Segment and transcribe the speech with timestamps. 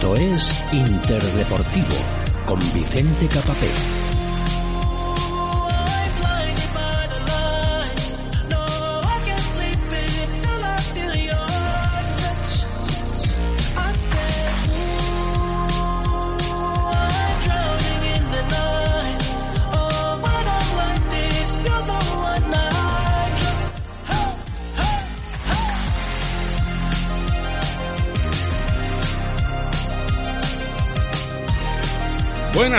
[0.00, 1.94] Esto es Interdeportivo
[2.46, 3.99] con Vicente Capapé.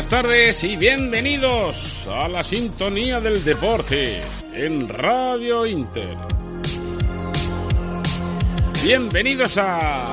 [0.01, 4.19] Buenas tardes y bienvenidos a la sintonía del deporte
[4.51, 6.17] en Radio Inter.
[8.83, 10.11] Bienvenidos a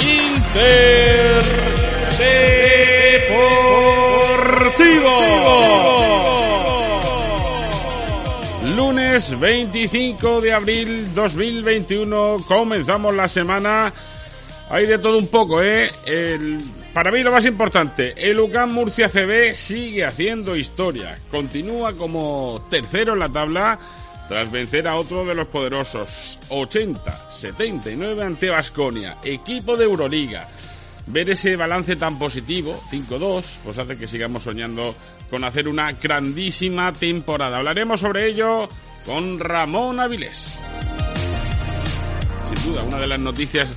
[0.00, 1.42] Inter
[4.30, 5.10] Deportivo.
[8.76, 13.92] Lunes 25 de abril 2021 comenzamos la semana.
[14.70, 15.90] Hay de todo un poco, ¿eh?
[16.04, 16.60] El
[16.96, 21.18] para mí lo más importante, el UCAM Murcia CB sigue haciendo historia.
[21.30, 23.78] Continúa como tercero en la tabla
[24.30, 30.48] tras vencer a otro de los poderosos 80-79 ante Vasconia, equipo de Euroliga.
[31.08, 34.94] Ver ese balance tan positivo, 5-2, pues hace que sigamos soñando
[35.28, 37.58] con hacer una grandísima temporada.
[37.58, 38.70] Hablaremos sobre ello
[39.04, 40.58] con Ramón Avilés.
[42.54, 43.68] Sin duda, una de las noticias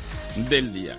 [0.50, 0.98] del día.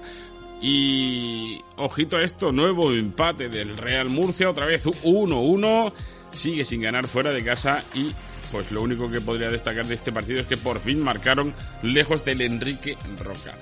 [0.61, 5.93] Y ojito a esto, nuevo empate del Real Murcia, otra vez 1-1,
[6.33, 8.13] sigue sin ganar fuera de casa y
[8.53, 12.25] pues lo único que podría destacar de este partido es que por fin marcaron lejos
[12.25, 13.55] del Enrique Roca.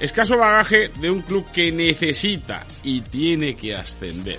[0.00, 4.38] Escaso bagaje de un club que necesita y tiene que ascender.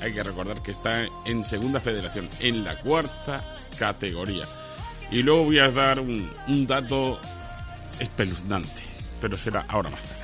[0.00, 4.44] Hay que recordar que está en segunda federación, en la cuarta categoría.
[5.10, 7.20] Y luego voy a dar un, dato
[7.98, 8.82] espeluznante,
[9.20, 10.19] pero será ahora más tarde.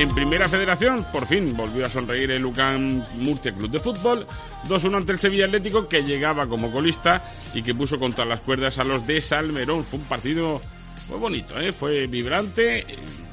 [0.00, 4.26] En primera federación, por fin volvió a sonreír el UCAM Murcia Club de Fútbol,
[4.66, 7.22] 2-1 ante el Sevilla Atlético que llegaba como colista
[7.52, 9.84] y que puso contra las cuerdas a los de Salmerón.
[9.84, 10.62] Fue un partido
[11.10, 11.70] muy bonito, ¿eh?
[11.70, 12.86] fue vibrante,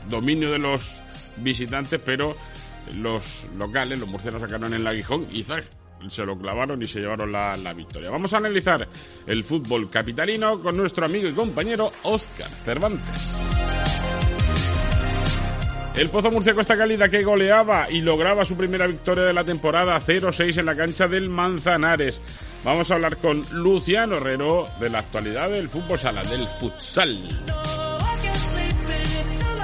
[0.09, 1.01] dominio de los
[1.37, 2.35] visitantes, pero
[2.97, 7.55] los locales, los murcianos sacaron el aguijón y se lo clavaron y se llevaron la,
[7.55, 8.09] la, victoria.
[8.09, 8.85] Vamos a analizar
[9.25, 13.76] el fútbol capitalino con nuestro amigo y compañero Óscar Cervantes.
[15.97, 19.99] El Pozo Murcia Costa Cálida que goleaba y lograba su primera victoria de la temporada
[19.99, 22.21] 0-6 en la cancha del Manzanares.
[22.63, 27.17] Vamos a hablar con Luciano Herrero de la actualidad del fútbol sala, del futsal.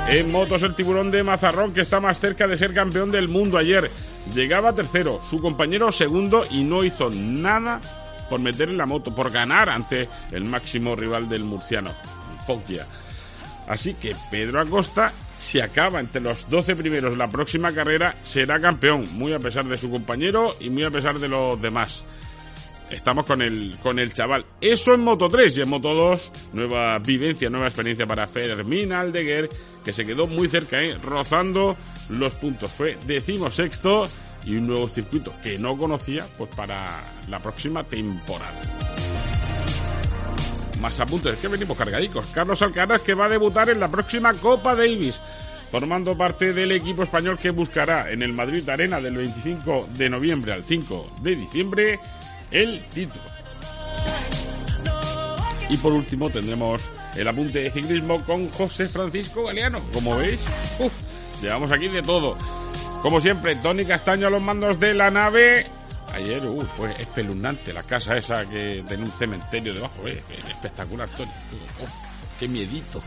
[0.10, 3.60] En motos el tiburón de Mazarrón que está más cerca de ser campeón del mundo
[3.60, 3.92] ayer.
[4.34, 7.80] Llegaba tercero, su compañero segundo y no hizo nada
[8.28, 11.92] por meter en la moto, por ganar ante el máximo rival del murciano,
[12.48, 12.88] Foggia.
[13.68, 15.14] Así que Pedro Acosta
[15.46, 19.78] si acaba entre los 12 primeros la próxima carrera, será campeón, muy a pesar de
[19.78, 22.04] su compañero y muy a pesar de los demás.
[22.90, 24.46] Estamos con el, con el chaval.
[24.62, 29.50] Eso en Moto 3 y en Moto 2, nueva vivencia, nueva experiencia para Fermín Aldeguer,
[29.84, 30.98] que se quedó muy cerca, ¿eh?
[31.04, 31.76] rozando
[32.10, 32.72] los puntos.
[32.72, 34.06] Fue decimosexto
[34.46, 38.93] y un nuevo circuito que no conocía, pues para la próxima temporada
[40.84, 42.28] más apuntes, que venimos cargadicos.
[42.28, 45.18] Carlos Alcaraz que va a debutar en la próxima Copa Davis,
[45.72, 50.52] formando parte del equipo español que buscará en el Madrid Arena del 25 de noviembre
[50.52, 52.00] al 5 de diciembre
[52.52, 53.24] el título.
[55.70, 56.82] Y por último tendremos
[57.16, 59.80] el apunte de ciclismo con José Francisco Galeano.
[59.94, 60.44] Como veis,
[60.80, 60.92] uf,
[61.42, 62.38] llevamos aquí de todo.
[63.02, 65.66] Como siempre, Tony Castaño a los mandos de la nave
[66.14, 70.08] Ayer uh, fue espeluznante la casa esa que tenía un cementerio debajo.
[70.08, 71.32] Eh, espectacular, Tony.
[71.82, 71.88] Oh,
[72.40, 73.02] ¡Qué miedito!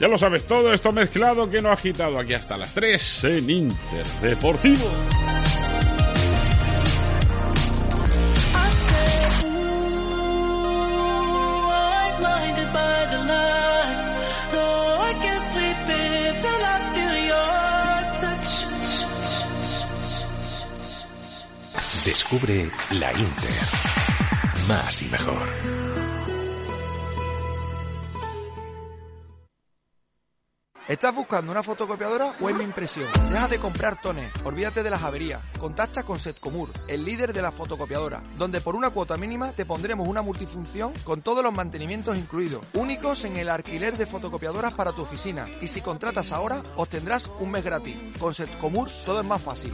[0.00, 3.50] Ya lo sabes todo, esto mezclado que no ha agitado aquí hasta las 3 en
[3.50, 4.06] Inter
[22.10, 22.68] Descubre
[22.98, 23.54] la Inter.
[24.66, 25.46] Más y mejor.
[30.88, 33.06] ¿Estás buscando una fotocopiadora o es mi impresión?
[33.30, 35.40] Deja de comprar tones, olvídate de las averías.
[35.60, 40.08] Contacta con Setcomur, el líder de la fotocopiadora, donde por una cuota mínima te pondremos
[40.08, 45.02] una multifunción con todos los mantenimientos incluidos, únicos en el alquiler de fotocopiadoras para tu
[45.02, 45.46] oficina.
[45.60, 47.96] Y si contratas ahora, obtendrás un mes gratis.
[48.18, 49.72] Con Setcomur todo es más fácil.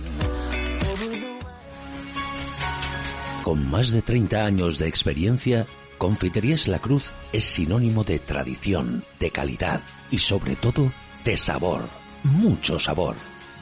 [3.46, 5.66] Con más de 30 años de experiencia,
[5.98, 10.90] Confiterías La Cruz es sinónimo de tradición, de calidad y sobre todo
[11.24, 11.82] de sabor.
[12.24, 13.14] mucho sabor.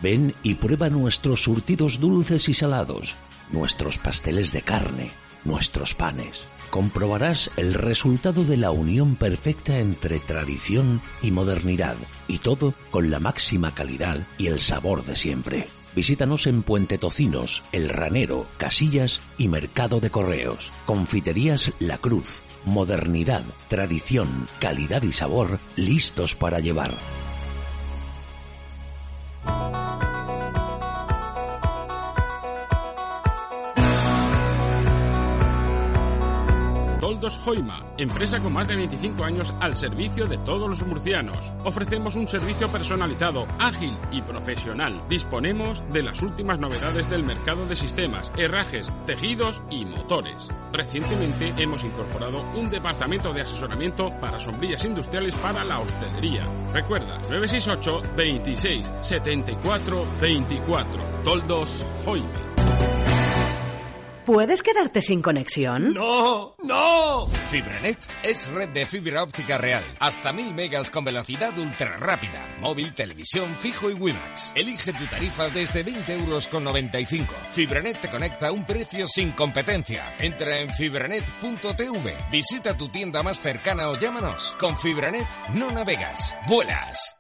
[0.03, 3.15] Ven y prueba nuestros surtidos dulces y salados,
[3.51, 5.11] nuestros pasteles de carne,
[5.45, 6.47] nuestros panes.
[6.71, 11.97] Comprobarás el resultado de la unión perfecta entre tradición y modernidad,
[12.27, 15.67] y todo con la máxima calidad y el sabor de siempre.
[15.95, 20.73] Visítanos en Puente Tocinos, El Ranero, Casillas y Mercado de Correos.
[20.87, 22.43] Confiterías La Cruz.
[22.65, 26.95] Modernidad, tradición, calidad y sabor listos para llevar.
[37.15, 41.53] Toldos Joima, empresa con más de 25 años al servicio de todos los murcianos.
[41.63, 45.01] Ofrecemos un servicio personalizado, ágil y profesional.
[45.09, 50.49] Disponemos de las últimas novedades del mercado de sistemas, herrajes, tejidos y motores.
[50.73, 56.43] Recientemente hemos incorporado un departamento de asesoramiento para sombrillas industriales para la hostelería.
[56.73, 61.01] Recuerda, 968 26 74 24.
[61.23, 62.54] Toldos Joima.
[64.25, 65.93] ¿Puedes quedarte sin conexión?
[65.93, 66.57] ¡No!
[66.63, 67.27] ¡No!
[67.51, 69.85] Fibranet es red de fibra óptica real.
[70.01, 72.57] Hasta 1000 megas con velocidad ultra rápida.
[72.59, 74.53] Móvil, televisión, fijo y WiMAX.
[74.55, 77.35] Elige tu tarifa desde 20 euros con 95.
[77.51, 80.15] Fibranet te conecta a un precio sin competencia.
[80.19, 82.17] Entra en fibranet.tv.
[82.31, 84.57] Visita tu tienda más cercana o llámanos.
[84.59, 86.35] Con Fibranet no navegas.
[86.49, 87.15] Vuelas.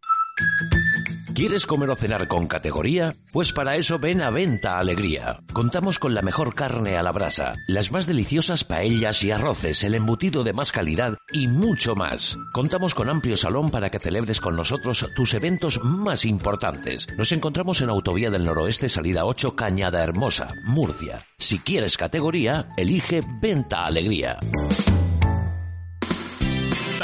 [1.34, 3.12] ¿Quieres comer o cenar con categoría?
[3.32, 5.40] Pues para eso ven a Venta Alegría.
[5.52, 9.96] Contamos con la mejor carne a la brasa, las más deliciosas paellas y arroces, el
[9.96, 12.38] embutido de más calidad y mucho más.
[12.52, 17.08] Contamos con amplio salón para que celebres con nosotros tus eventos más importantes.
[17.16, 21.26] Nos encontramos en Autovía del Noroeste, salida 8, Cañada Hermosa, Murcia.
[21.36, 24.38] Si quieres categoría, elige Venta Alegría.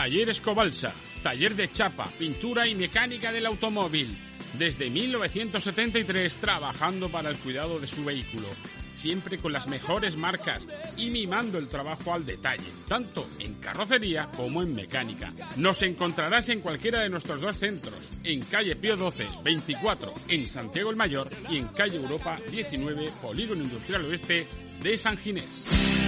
[0.01, 4.17] Talleres Cobalsa, taller de chapa, pintura y mecánica del automóvil.
[4.59, 8.49] Desde 1973 trabajando para el cuidado de su vehículo.
[8.95, 10.67] Siempre con las mejores marcas
[10.97, 15.35] y mimando el trabajo al detalle, tanto en carrocería como en mecánica.
[15.57, 20.89] Nos encontrarás en cualquiera de nuestros dos centros, en calle Pío 12, 24, en Santiago
[20.89, 24.47] el Mayor y en calle Europa 19, Polígono Industrial Oeste
[24.83, 26.00] de San Ginés.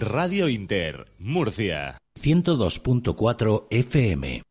[0.00, 1.96] Radio Inter, Murcia.
[2.20, 4.45] 102.4 FM.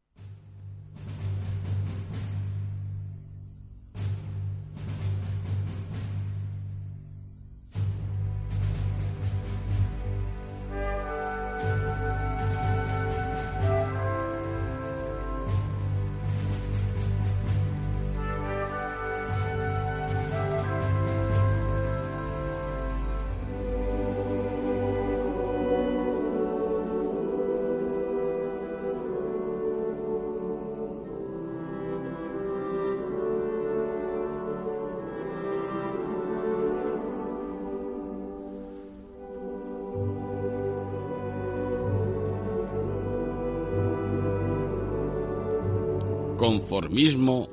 [46.46, 47.50] Conformismo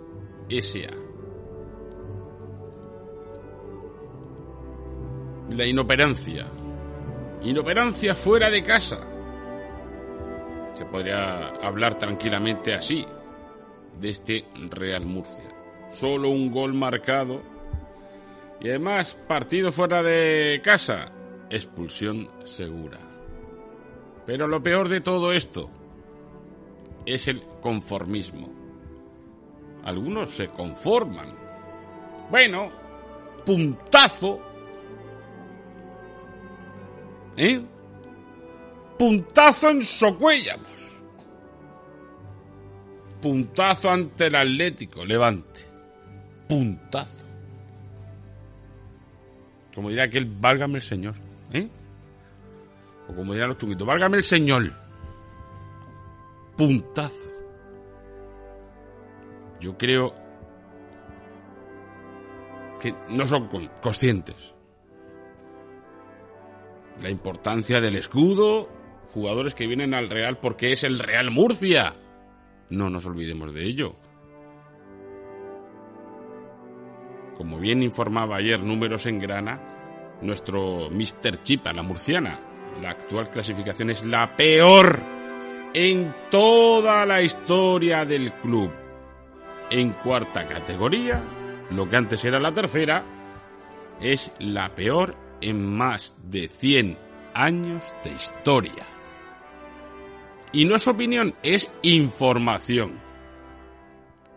[0.50, 0.92] S.A.
[5.56, 6.46] La inoperancia.
[7.40, 9.00] Inoperancia fuera de casa.
[10.74, 13.06] Se podría hablar tranquilamente así
[13.98, 15.48] de este Real Murcia.
[15.92, 17.40] Solo un gol marcado.
[18.60, 21.10] Y además, partido fuera de casa.
[21.48, 22.98] Expulsión segura.
[24.26, 25.70] Pero lo peor de todo esto
[27.06, 28.61] es el conformismo.
[29.84, 31.28] Algunos se conforman.
[32.30, 32.70] Bueno,
[33.44, 34.40] puntazo.
[37.36, 37.64] ¿Eh?
[38.98, 41.02] Puntazo en Socuéllamos.
[43.20, 45.66] Puntazo ante el Atlético, levante.
[46.48, 47.26] Puntazo.
[49.74, 51.14] Como dirá aquel, válgame el Señor.
[51.52, 51.68] ¿Eh?
[53.08, 54.72] O como dirán los chunguitos, válgame el Señor.
[56.56, 57.31] Puntazo.
[59.62, 60.12] Yo creo
[62.80, 63.48] que no son
[63.80, 64.54] conscientes.
[67.00, 68.68] La importancia del escudo,
[69.14, 71.94] jugadores que vienen al Real porque es el Real Murcia.
[72.70, 73.94] No nos olvidemos de ello.
[77.36, 81.40] Como bien informaba ayer Números en Grana, nuestro Mr.
[81.44, 82.40] Chipa, la murciana,
[82.82, 84.98] la actual clasificación es la peor
[85.72, 88.81] en toda la historia del club.
[89.74, 91.24] En cuarta categoría,
[91.70, 93.06] lo que antes era la tercera,
[94.02, 96.98] es la peor en más de 100
[97.32, 98.86] años de historia.
[100.52, 103.00] Y no es opinión, es información.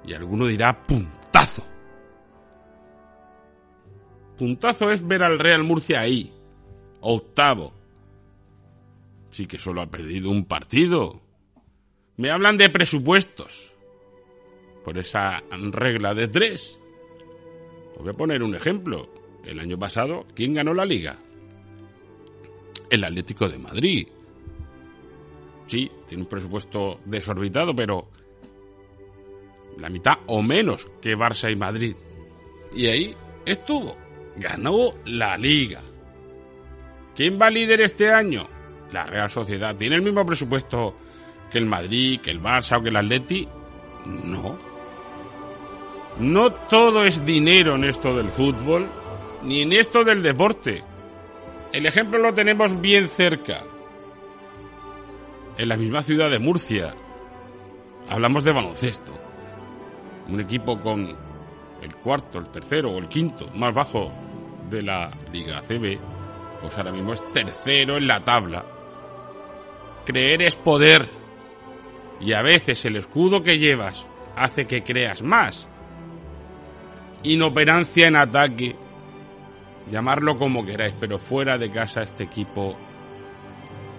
[0.06, 1.66] Y alguno dirá puntazo.
[4.38, 6.34] Puntazo es ver al Real Murcia ahí,
[7.02, 7.74] octavo.
[9.32, 11.20] Sí que solo ha perdido un partido.
[12.16, 13.75] Me hablan de presupuestos.
[14.86, 16.80] Por esa regla de tres.
[17.96, 19.10] Os voy a poner un ejemplo.
[19.44, 21.18] El año pasado, ¿quién ganó la liga?
[22.90, 24.08] El Atlético de Madrid.
[25.66, 28.08] Sí, tiene un presupuesto desorbitado, pero
[29.78, 31.96] la mitad o menos que Barça y Madrid.
[32.76, 33.16] Y ahí
[33.46, 33.98] estuvo.
[34.36, 35.82] Ganó la liga.
[37.16, 38.48] ¿Quién va líder este año?
[38.92, 39.76] La Real Sociedad.
[39.76, 40.96] ¿Tiene el mismo presupuesto
[41.50, 43.48] que el Madrid, que el Barça o que el Atleti?
[44.06, 44.58] No.
[46.20, 48.90] No todo es dinero en esto del fútbol,
[49.44, 50.84] ni en esto del deporte.
[51.74, 53.64] El ejemplo lo tenemos bien cerca.
[55.58, 56.96] En la misma ciudad de Murcia.
[58.08, 59.12] Hablamos de baloncesto.
[60.30, 61.16] Un equipo con
[61.82, 64.12] el cuarto, el tercero o el quinto más bajo
[64.70, 66.00] de la Liga CB,
[66.62, 68.66] pues ahora mismo es tercero en la tabla.
[70.06, 71.10] Creer es poder.
[72.22, 75.68] Y a veces el escudo que llevas hace que creas más.
[77.26, 78.76] Inoperancia en ataque.
[79.92, 82.76] Llamarlo como queráis, pero fuera de casa este equipo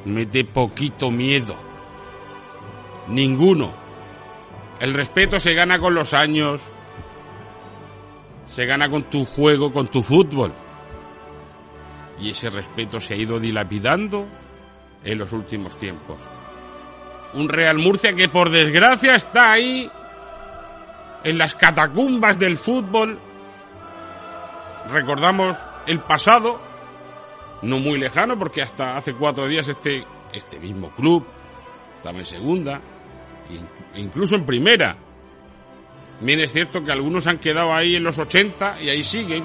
[0.05, 1.57] mete poquito miedo.
[3.09, 3.73] Ninguno.
[4.79, 6.63] El respeto se gana con los años,
[8.47, 10.53] se gana con tu juego, con tu fútbol.
[12.21, 14.27] Y ese respeto se ha ido dilapidando
[15.05, 16.19] en los últimos tiempos.
[17.35, 19.91] Un Real Murcia que por desgracia está ahí
[21.27, 23.19] en las catacumbas del fútbol.
[24.93, 26.61] Recordamos el pasado,
[27.63, 31.27] no muy lejano, porque hasta hace cuatro días este, este mismo club
[31.97, 32.81] estaba en segunda,
[33.51, 34.97] e incluso en primera.
[36.21, 39.45] Bien es cierto que algunos han quedado ahí en los 80 y ahí siguen,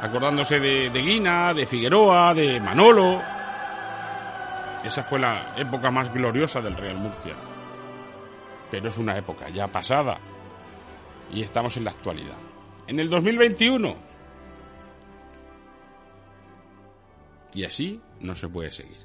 [0.00, 3.20] acordándose de Guina, de Figueroa, de Manolo.
[4.82, 7.34] Esa fue la época más gloriosa del Real Murcia.
[8.70, 10.18] Pero es una época ya pasada
[11.32, 12.36] y estamos en la actualidad.
[12.86, 13.96] En el 2021.
[17.54, 18.98] Y así no se puede seguir.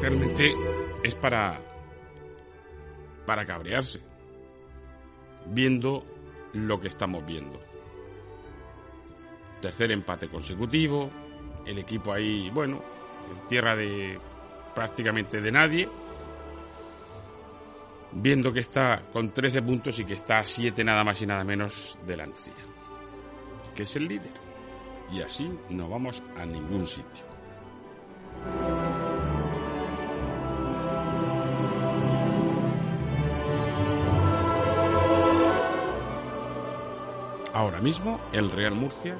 [0.00, 0.54] Realmente
[1.02, 1.60] es para
[3.26, 4.00] para cabrearse
[5.46, 6.04] viendo
[6.52, 7.60] lo que estamos viendo.
[9.60, 11.10] Tercer empate consecutivo,
[11.66, 12.95] el equipo ahí, bueno,
[13.30, 14.18] en tierra de
[14.74, 15.88] prácticamente de nadie,
[18.12, 21.44] viendo que está con 13 puntos y que está a 7 nada más y nada
[21.44, 22.28] menos de la
[23.74, 24.32] que es el líder.
[25.12, 27.24] Y así no vamos a ningún sitio.
[37.52, 39.16] Ahora mismo el Real Murcia,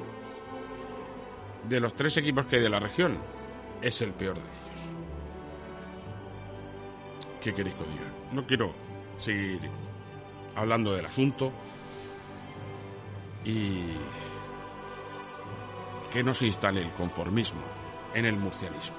[1.67, 3.17] de los tres equipos que hay de la región,
[3.81, 4.53] es el peor de ellos.
[7.41, 8.11] ¿Qué queréis que diga?
[8.33, 8.73] No quiero
[9.19, 9.59] seguir
[10.55, 11.51] hablando del asunto
[13.45, 13.93] y
[16.11, 17.61] que no se instale el conformismo
[18.13, 18.95] en el murcianismo.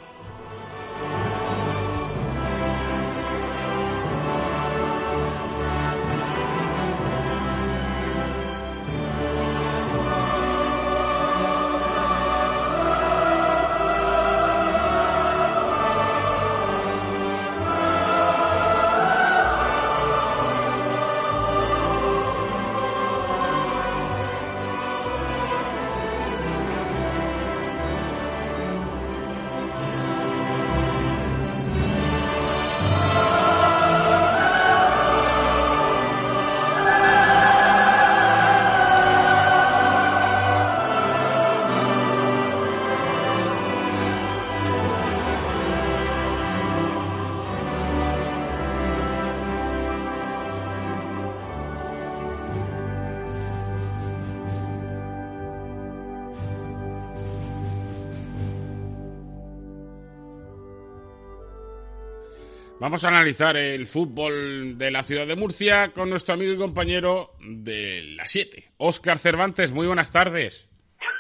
[62.89, 67.33] Vamos a analizar el fútbol de la ciudad de Murcia con nuestro amigo y compañero
[67.39, 69.73] de la 7, Óscar Cervantes.
[69.73, 70.71] Muy buenas tardes.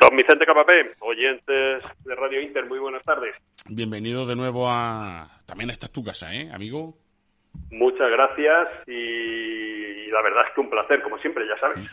[0.00, 3.36] Don Vicente Capapé, oyentes de Radio Inter, muy buenas tardes.
[3.68, 5.42] Bienvenido de nuevo a...
[5.44, 6.96] También esta es tu casa, ¿eh, amigo?
[7.70, 11.86] Muchas gracias y la verdad es que un placer, como siempre, ya sabes.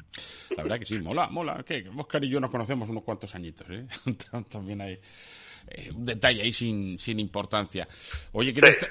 [0.56, 1.62] La verdad que sí, mola, mola.
[1.68, 3.86] Que Oscar y yo nos conocemos unos cuantos añitos, ¿eh?
[4.50, 4.94] También hay
[5.68, 7.86] eh, un detalle ahí sin, sin importancia.
[8.32, 8.88] Oye, ¿qué, te está,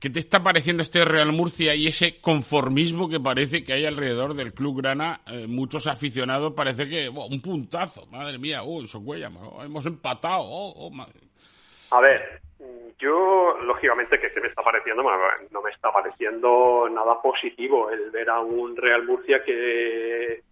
[0.00, 4.34] ¿qué te está pareciendo este Real Murcia y ese conformismo que parece que hay alrededor
[4.34, 5.20] del Club Grana?
[5.26, 9.30] Eh, muchos aficionados parece que, oh, un puntazo, madre mía, oh, eso huella,
[9.64, 11.20] hemos empatado, oh, oh, madre.
[11.90, 12.40] A ver,
[12.98, 18.30] yo, lógicamente, que se me está pareciendo, no me está pareciendo nada positivo el ver
[18.30, 20.42] a un Real Murcia que,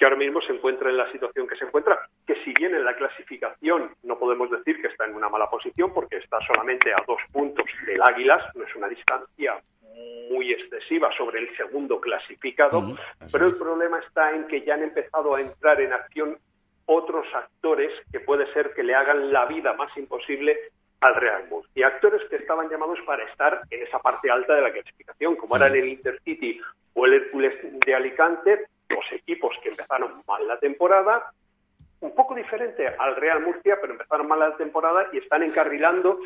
[0.00, 2.86] que ahora mismo se encuentra en la situación que se encuentra, que si bien en
[2.86, 7.04] la clasificación no podemos decir que está en una mala posición porque está solamente a
[7.06, 9.60] dos puntos del Águilas, no es una distancia
[10.30, 12.96] muy excesiva sobre el segundo clasificado,
[13.30, 16.38] pero el problema está en que ya han empezado a entrar en acción
[16.86, 20.58] otros actores que puede ser que le hagan la vida más imposible
[21.02, 21.86] al Real Murcia.
[21.86, 25.76] Actores que estaban llamados para estar en esa parte alta de la clasificación, como eran
[25.76, 26.58] el Intercity
[26.94, 27.52] o el Hércules
[27.84, 31.32] de Alicante, dos equipos que empezaron mal la temporada,
[32.00, 36.18] un poco diferente al Real Murcia, pero empezaron mal la temporada y están encarrilando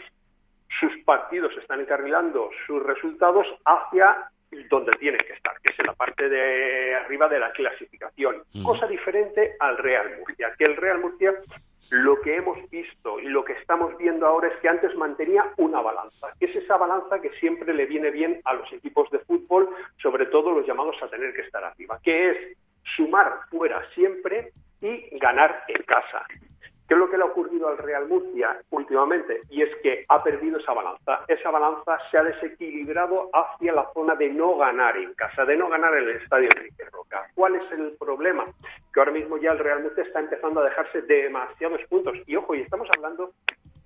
[0.81, 4.31] sus partidos, están encarrilando sus resultados hacia
[4.69, 8.43] donde tienen que estar, que es en la parte de arriba de la clasificación.
[8.63, 11.35] Cosa diferente al Real Murcia, que el Real Murcia
[11.91, 15.81] lo que hemos visto y lo que estamos viendo ahora es que antes mantenía una
[15.81, 19.69] balanza, que es esa balanza que siempre le viene bien a los equipos de fútbol,
[20.03, 22.59] sobre todo los llamados a tener que estar arriba, que es
[22.97, 26.27] sumar fuera siempre y ganar en casa.
[26.87, 29.41] ¿Qué es lo que le ha ocurrido al Real Murcia últimamente?
[29.49, 31.25] Y es que ha perdido esa balanza.
[31.29, 35.69] Esa balanza se ha desequilibrado hacia la zona de no ganar en casa, de no
[35.71, 37.27] ganar en el estadio Enrique Roca.
[37.35, 38.45] ¿Cuál es el problema?
[38.93, 42.17] Que ahora mismo ya el Real Murcia está empezando a dejarse demasiados puntos.
[42.27, 43.33] Y ojo, y estamos hablando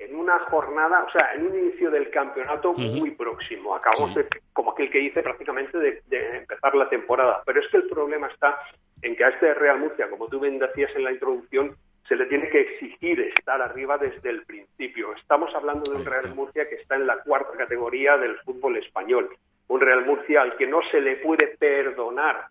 [0.01, 3.77] en una jornada, o sea, en un inicio del campeonato muy próximo.
[3.77, 7.43] Acabamos de, como aquel que dice, prácticamente de, de empezar la temporada.
[7.47, 8.59] Pero es que el problema está
[9.03, 12.27] en que a este Real Murcia, como tú bien decías en la introducción, se le
[12.27, 15.15] tiene que exigir estar arriba desde el principio.
[15.15, 19.29] Estamos hablando de un Real Murcia que está en la cuarta categoría del fútbol español.
[19.69, 22.47] Un Real Murcia al que no se le puede perdonar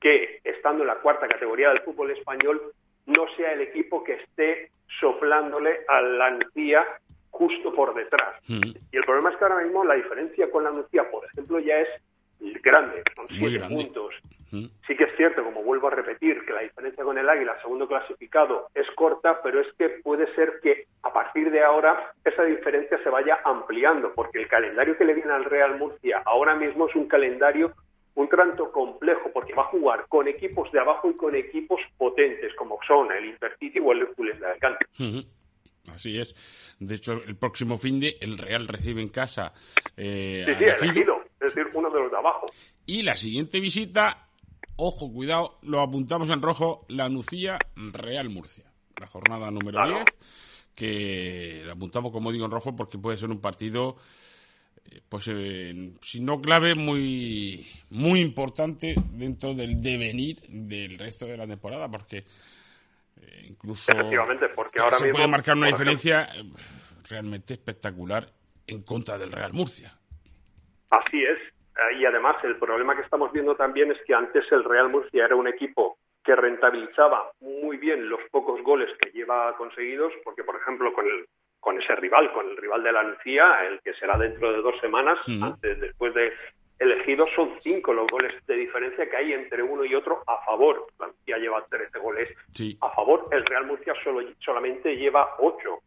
[0.00, 2.60] que, estando en la cuarta categoría del fútbol español,
[3.06, 4.70] no sea el equipo que esté
[5.00, 6.86] soplándole a la Nucía
[7.30, 8.34] justo por detrás.
[8.48, 8.62] Mm.
[8.92, 11.78] Y el problema es que ahora mismo la diferencia con la Nucía, por ejemplo, ya
[11.78, 11.88] es
[12.62, 14.14] grande, son siete puntos.
[14.50, 17.86] Sí que es cierto, como vuelvo a repetir, que la diferencia con el Águila, segundo
[17.86, 22.98] clasificado, es corta, pero es que puede ser que a partir de ahora esa diferencia
[23.02, 26.94] se vaya ampliando, porque el calendario que le viene al Real Murcia ahora mismo es
[26.96, 27.72] un calendario
[28.14, 32.52] un tanto complejo, porque va a jugar con equipos de abajo y con equipos potentes,
[32.56, 34.86] como son el Intercity o el Hércules de Alicante.
[35.94, 36.34] Así es.
[36.80, 39.52] De hecho, el próximo fin de el Real recibe en casa.
[39.96, 42.46] Eh, sí, sí, elegido, es decir, uno de los de abajo.
[42.86, 44.27] Y la siguiente visita
[44.78, 48.64] ojo, cuidado, lo apuntamos en rojo, la Nucía Real Murcia,
[48.98, 50.04] la jornada número 10,
[50.74, 53.96] que la apuntamos, como digo, en rojo porque puede ser un partido,
[54.90, 61.36] eh, pues, eh, si no clave, muy, muy importante dentro del devenir del resto de
[61.36, 62.18] la temporada, porque
[63.20, 66.28] eh, incluso Efectivamente, porque ahora se puede marcar una diferencia
[67.08, 68.28] realmente espectacular
[68.68, 69.98] en contra del Real Murcia.
[70.90, 71.57] Así es,
[71.98, 75.36] y además el problema que estamos viendo también es que antes el Real Murcia era
[75.36, 80.92] un equipo que rentabilizaba muy bien los pocos goles que lleva conseguidos, porque por ejemplo
[80.92, 81.26] con el
[81.60, 84.78] con ese rival, con el rival de la Nucía, el que será dentro de dos
[84.80, 86.32] semanas, antes, después de
[86.78, 90.86] elegido, son cinco los goles de diferencia que hay entre uno y otro a favor.
[91.00, 92.28] La Nucía lleva 13 goles
[92.80, 95.80] a favor, el Real Murcia solo, solamente lleva ocho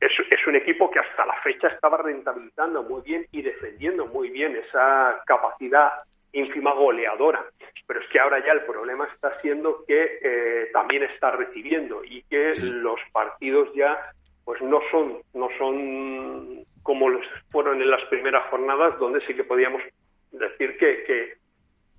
[0.00, 4.30] es, es, un equipo que hasta la fecha estaba rentabilizando muy bien y defendiendo muy
[4.30, 5.90] bien esa capacidad
[6.32, 7.44] ínfima goleadora.
[7.86, 12.22] Pero es que ahora ya el problema está siendo que eh, también está recibiendo y
[12.24, 13.98] que los partidos ya
[14.44, 19.44] pues no son no son como los fueron en las primeras jornadas donde sí que
[19.44, 19.82] podíamos
[20.32, 21.34] decir que, que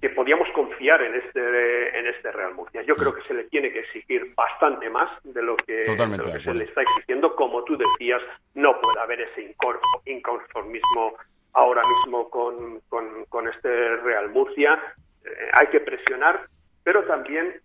[0.02, 2.82] que podíamos confiar en este en este Real Murcia.
[2.84, 6.64] Yo creo que se le tiene que exigir bastante más de lo que, se le
[6.64, 7.36] está exigiendo.
[7.36, 8.22] Como tú decías,
[8.56, 9.54] no puede haber ese
[10.06, 11.16] inconformismo
[11.54, 14.80] ahora mismo con, con, este Real Murcia.
[15.26, 16.48] Eh, hay que presionar,
[16.84, 17.60] pero también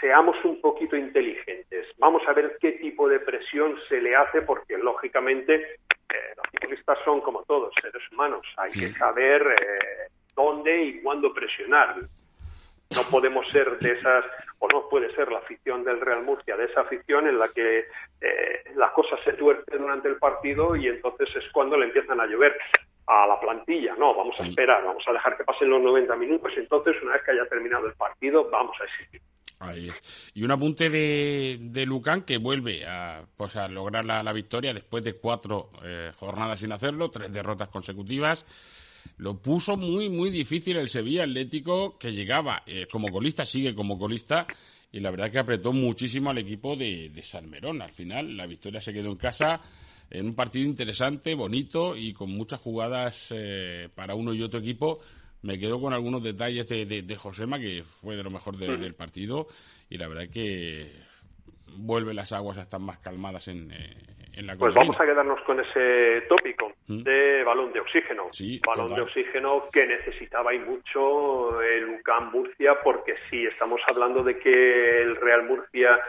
[0.00, 1.86] seamos un poquito inteligentes.
[1.98, 6.98] Vamos a ver qué tipo de presión se le hace, porque lógicamente eh, los futbolistas
[7.04, 8.44] son como todos, seres humanos.
[8.56, 11.96] Hay que saber eh, dónde y cuándo presionar.
[12.94, 14.24] No podemos ser de esas,
[14.58, 17.80] o no puede ser la afición del Real Murcia, de esa afición en la que
[18.20, 22.26] eh, las cosas se tuercen durante el partido y entonces es cuando le empiezan a
[22.26, 22.56] llover.
[23.06, 23.94] a la plantilla.
[23.96, 26.52] No, vamos a esperar, vamos a dejar que pasen los 90 minutos.
[26.56, 29.20] Entonces, una vez que haya terminado el partido, vamos a existir.
[29.60, 30.30] Ahí es.
[30.34, 35.04] Y un apunte de, de Lucán que vuelve a, pues a lograr la, victoria después
[35.04, 38.46] de cuatro eh, jornadas sin hacerlo, tres derrotas consecutivas.
[39.16, 43.98] Lo puso muy, muy difícil el Sevilla Atlético, que llegaba eh, como colista, sigue como
[43.98, 44.46] colista,
[44.92, 47.82] y la verdad que apretó muchísimo al equipo de, de Salmerón.
[47.82, 49.60] Al final, la victoria se quedó en casa
[50.10, 55.00] en un partido interesante, bonito y con muchas jugadas eh, para uno y otro equipo.
[55.42, 59.48] Me quedo con algunos detalles de, de, Josema, que fue de lo mejor del partido,
[59.90, 60.90] y la verdad que
[61.76, 65.40] vuelve las aguas a estar más calmadas en, eh, en la Pues vamos a quedarnos
[65.42, 67.02] con ese tópico mm.
[67.02, 68.30] de balón de oxígeno.
[68.66, 74.38] balón de oxígeno que necesitaba y mucho el UCAM Murcia, porque sí, estamos hablando de
[74.38, 76.00] que el Real Murcia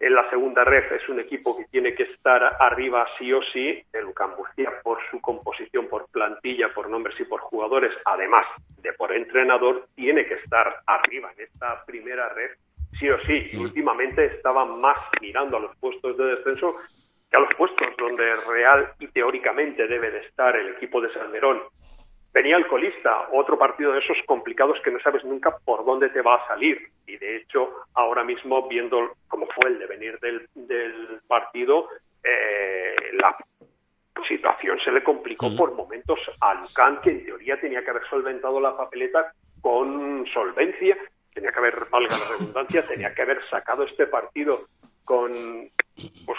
[0.00, 3.82] en la segunda red es un equipo que tiene que estar arriba sí o sí.
[3.92, 8.44] El UCAM Murcia, por su composición, por plantilla, por nombres y por jugadores, además
[8.82, 12.50] de por entrenador, tiene que estar arriba en esta primera red
[12.98, 13.50] sí o sí.
[13.52, 16.76] Y últimamente estaba más mirando a los puestos de descenso
[17.32, 21.62] que a los puestos donde real y teóricamente debe de estar el equipo de Salmerón.
[22.32, 26.20] Venía el colista, otro partido de esos complicados que no sabes nunca por dónde te
[26.20, 26.78] va a salir.
[27.06, 31.88] Y de hecho, ahora mismo, viendo cómo fue el devenir del, del partido,
[32.22, 33.34] eh, la
[34.28, 38.60] situación se le complicó por momentos a Lucán, que en teoría tenía que haber solventado
[38.60, 40.96] la papeleta con solvencia,
[41.32, 44.68] tenía que haber, valga la redundancia, tenía que haber sacado este partido
[45.04, 45.32] con,
[46.26, 46.38] pues,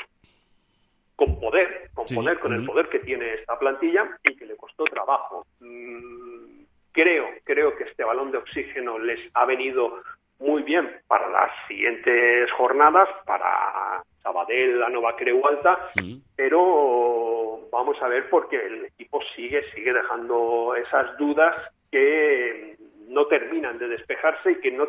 [1.15, 4.83] con poder, con poder, con el poder que tiene esta plantilla y que le costó
[4.85, 5.45] trabajo.
[5.59, 10.01] Mm, creo, creo que este balón de oxígeno les ha venido
[10.39, 15.91] muy bien para las siguientes jornadas, para Sabadell, la Nova Creu Alta,
[16.35, 21.55] pero vamos a ver porque el equipo sigue, sigue dejando esas dudas
[21.91, 22.75] que
[23.07, 24.87] no terminan de despejarse y que no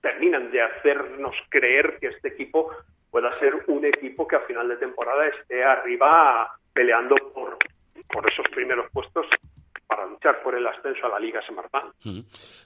[0.00, 2.70] terminan de hacernos creer que este equipo
[3.16, 7.56] pueda ser un equipo que a final de temporada esté arriba peleando por,
[8.12, 9.24] por esos primeros puestos
[9.86, 11.92] para luchar por el ascenso a la Liga Semartán.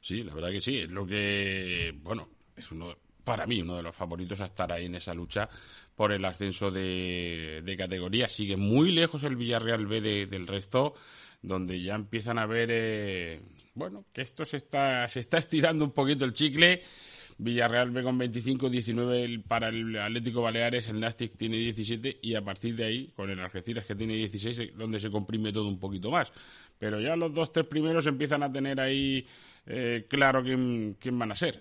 [0.00, 0.80] Sí, la verdad que sí.
[0.80, 4.86] Es lo que, bueno, es uno, para mí, uno de los favoritos a estar ahí
[4.86, 5.48] en esa lucha
[5.94, 8.26] por el ascenso de, de categoría.
[8.26, 10.94] Sigue muy lejos el Villarreal B del resto,
[11.42, 13.40] donde ya empiezan a ver, eh,
[13.74, 16.82] bueno, que esto se está, se está estirando un poquito el chicle
[17.42, 22.42] Villarreal ve con 25, 19 para el Atlético Baleares, el Nastic tiene 17 y a
[22.42, 26.11] partir de ahí, con el Algeciras que tiene 16, donde se comprime todo un poquito
[26.11, 26.31] más.
[26.79, 29.26] Pero ya los dos, tres primeros empiezan a tener ahí
[29.66, 31.55] eh, claro quién, quién van a ser.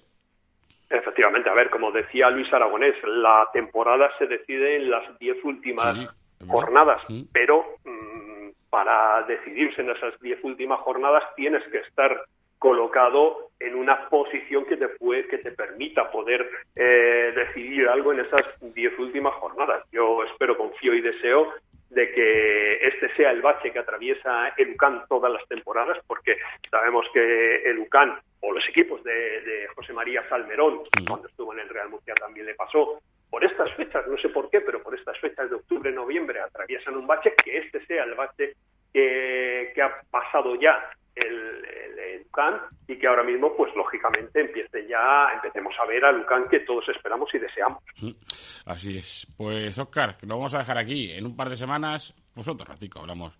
[0.89, 6.09] Efectivamente, a ver, como decía Luis Aragonés, la temporada se decide en las diez últimas
[6.47, 12.21] jornadas, pero mm, para decidirse en esas diez últimas jornadas tienes que estar
[12.59, 18.19] colocado en una posición que te puede, que te permita poder eh, decidir algo en
[18.21, 18.41] esas
[18.73, 19.83] diez últimas jornadas.
[19.91, 21.53] Yo espero, confío y deseo
[21.89, 26.37] de que este sea el bache que atraviesa el UCAN todas las temporadas, porque
[26.69, 31.69] sabemos que el UCAN o los equipos de, José María Salmerón, cuando estuvo en el
[31.69, 35.17] Real Murcia también le pasó, por estas fechas, no sé por qué, pero por estas
[35.19, 38.53] fechas de octubre, noviembre, atraviesan un bache, que este sea el bache
[38.93, 44.87] que, que ha pasado ya el, el, Lucan y que ahora mismo, pues lógicamente, empiece
[44.87, 47.83] ya, empecemos a ver a Lucan que todos esperamos y deseamos.
[48.65, 49.27] Así es.
[49.37, 51.11] Pues Oscar, lo vamos a dejar aquí.
[51.11, 53.37] En un par de semanas, pues otro ratico hablamos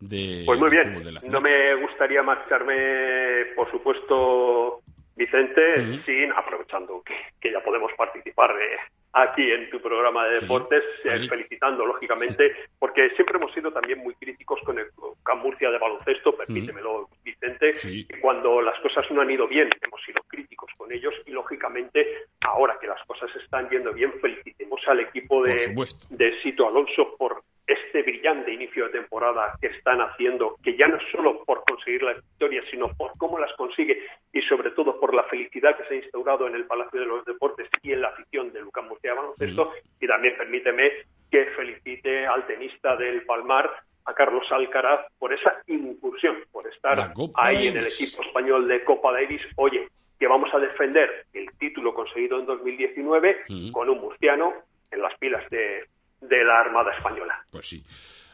[0.00, 0.42] de.
[0.46, 1.02] Pues muy bien.
[1.30, 4.82] no me gustaría marcharme, por supuesto,
[5.16, 8.78] Vicente, sin, aprovechando que, que, ya podemos participar de
[9.12, 14.14] aquí en tu programa de deportes, eh, felicitando lógicamente, porque siempre hemos sido también muy
[14.14, 14.86] críticos con el
[15.22, 17.74] Camp Murcia de baloncesto, permítemelo Vicente,
[18.20, 22.06] cuando las cosas no han ido bien, hemos sido críticos con ellos y lógicamente
[22.40, 25.74] ahora que las cosas están yendo bien, felicitemos al equipo de,
[26.10, 30.96] de Sito Alonso por este brillante inicio de temporada que están haciendo, que ya no
[30.96, 33.98] es solo por conseguir la victoria, sino por cómo las consigue
[34.32, 37.24] y sobre todo por la felicidad que se ha instaurado en el Palacio de los
[37.24, 39.66] Deportes y en la afición de Lucas Murcia Baloncesto.
[39.66, 40.04] Mm.
[40.04, 40.90] Y también permíteme
[41.30, 43.70] que felicite al tenista del Palmar,
[44.04, 49.12] a Carlos Alcaraz, por esa incursión, por estar ahí en el equipo español de Copa
[49.12, 49.42] Davis.
[49.56, 53.70] Oye, que vamos a defender el título conseguido en 2019 mm.
[53.70, 54.52] con un murciano
[54.90, 55.84] en las pilas de
[56.22, 57.44] de la Armada Española.
[57.50, 57.84] Pues sí.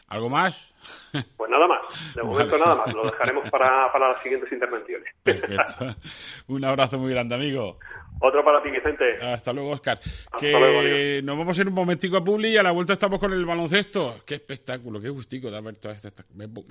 [0.07, 0.73] ¿Algo más?
[1.37, 1.79] Pues nada más,
[2.15, 5.13] de momento nada más, lo dejaremos para, para las siguientes intervenciones.
[5.23, 5.95] Perfecto.
[6.47, 7.79] Un abrazo muy grande, amigo.
[8.21, 9.17] Otro para ti, Vicente.
[9.21, 9.99] Hasta luego, Oscar.
[10.03, 12.93] Hasta que luego, nos vamos a ir un momentico a Publi y a la vuelta
[12.93, 14.21] estamos con el baloncesto.
[14.25, 16.25] Qué espectáculo, qué gustico de ver todas estas...
[16.35, 16.63] Me, me-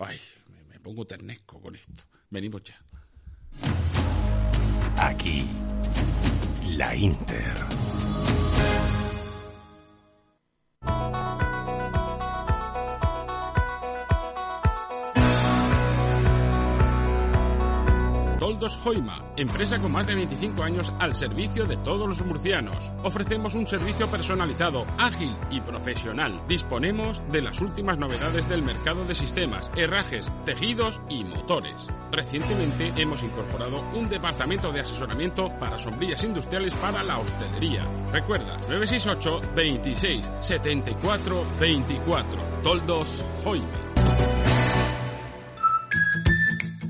[0.00, 2.04] ay, me, me pongo ternesco con esto.
[2.30, 2.76] Venimos ya.
[4.98, 5.46] Aquí,
[6.76, 7.54] la Inter.
[18.62, 22.92] Toldos Joima, empresa con más de 25 años al servicio de todos los murcianos.
[23.02, 26.40] Ofrecemos un servicio personalizado, ágil y profesional.
[26.46, 31.88] Disponemos de las últimas novedades del mercado de sistemas, herrajes, tejidos y motores.
[32.12, 37.82] Recientemente hemos incorporado un departamento de asesoramiento para sombrillas industriales para la hostelería.
[38.12, 42.38] Recuerda, 968 26 74 24.
[42.62, 43.91] Toldos Joima.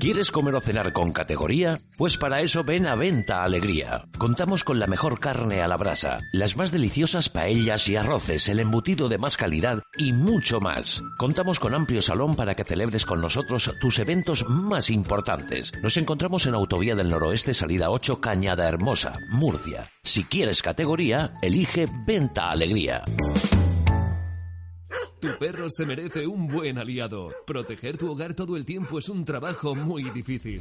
[0.03, 1.79] ¿Quieres comer o cenar con categoría?
[1.95, 4.03] Pues para eso ven a Venta Alegría.
[4.17, 8.59] Contamos con la mejor carne a la brasa, las más deliciosas paellas y arroces, el
[8.59, 11.01] embutido de más calidad y mucho más.
[11.17, 15.71] Contamos con amplio salón para que celebres con nosotros tus eventos más importantes.
[15.81, 19.89] Nos encontramos en Autovía del Noroeste, salida 8, Cañada Hermosa, Murcia.
[20.03, 23.05] Si quieres categoría, elige Venta Alegría.
[25.23, 27.31] Tu perro se merece un buen aliado.
[27.47, 30.59] Proteger tu hogar todo el tiempo es un trabajo muy difícil.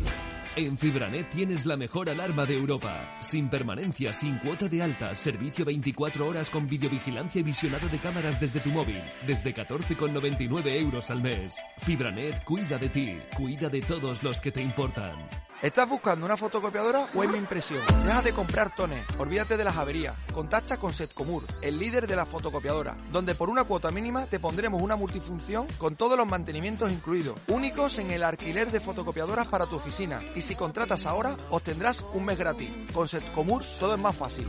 [0.55, 3.19] En Fibranet tienes la mejor alarma de Europa.
[3.19, 8.41] Sin permanencia, sin cuota de alta, servicio 24 horas con videovigilancia y visionado de cámaras
[8.41, 11.57] desde tu móvil, desde 14,99 euros al mes.
[11.79, 15.17] Fibranet cuida de ti, cuida de todos los que te importan.
[15.63, 17.81] ¿Estás buscando una fotocopiadora o mi impresión?
[18.05, 20.17] Deja de comprar tones, olvídate de las averías.
[20.33, 24.83] Contacta con Setcomur, el líder de la fotocopiadora, donde por una cuota mínima te pondremos
[24.83, 29.77] una multifunción con todos los mantenimientos incluidos, únicos en el alquiler de fotocopiadoras para tu
[29.77, 30.21] oficina.
[30.35, 32.69] Y si contratas ahora, obtendrás un mes gratis.
[32.93, 34.49] Con Setcomur todo es más fácil.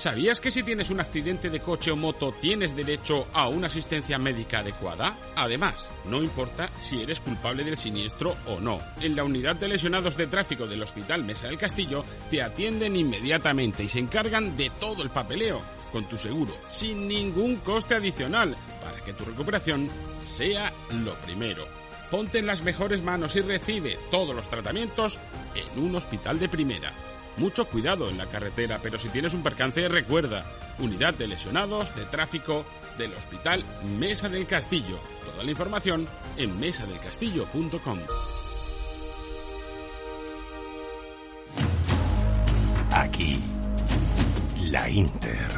[0.00, 4.16] ¿Sabías que si tienes un accidente de coche o moto tienes derecho a una asistencia
[4.16, 5.14] médica adecuada?
[5.36, 8.78] Además, no importa si eres culpable del siniestro o no.
[9.02, 13.84] En la unidad de lesionados de tráfico del Hospital Mesa del Castillo te atienden inmediatamente
[13.84, 15.60] y se encargan de todo el papeleo
[15.92, 19.90] con tu seguro, sin ningún coste adicional, para que tu recuperación
[20.22, 21.66] sea lo primero.
[22.10, 25.20] Ponte en las mejores manos y recibe todos los tratamientos
[25.54, 26.90] en un hospital de primera.
[27.40, 30.44] Mucho cuidado en la carretera, pero si tienes un percance, recuerda,
[30.78, 32.66] unidad de lesionados de tráfico
[32.98, 33.64] del Hospital
[33.98, 34.98] Mesa del Castillo.
[35.24, 37.98] Toda la información en mesadelcastillo.com.
[42.90, 43.40] Aquí,
[44.70, 45.48] la Inter.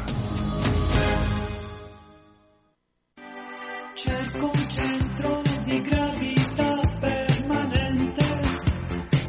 [3.93, 8.41] Cerco un centro di gravità permanente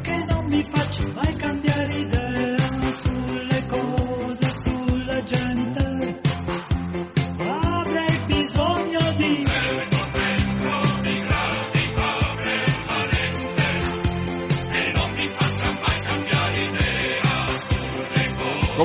[0.01, 1.44] che non mi faccia mai cambiare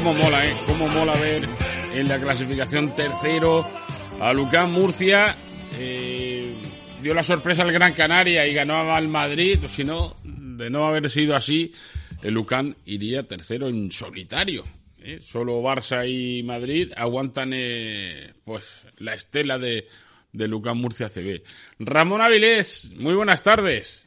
[0.03, 0.57] Cómo mola, ¿eh?
[0.67, 1.47] Cómo mola ver
[1.93, 3.71] en la clasificación tercero
[4.19, 5.37] a Lucán Murcia.
[5.75, 6.55] eh,
[7.03, 9.59] dio la sorpresa al Gran Canaria y ganó al Madrid.
[9.69, 11.75] Si no, de no haber sido así,
[12.23, 14.65] el Lucán iría tercero en solitario.
[15.03, 15.19] ¿eh?
[15.21, 19.87] Solo Barça y Madrid aguantan eh, pues la estela de,
[20.33, 21.43] de Lucán Murcia CB.
[21.79, 24.07] Ramón Avilés, muy buenas tardes.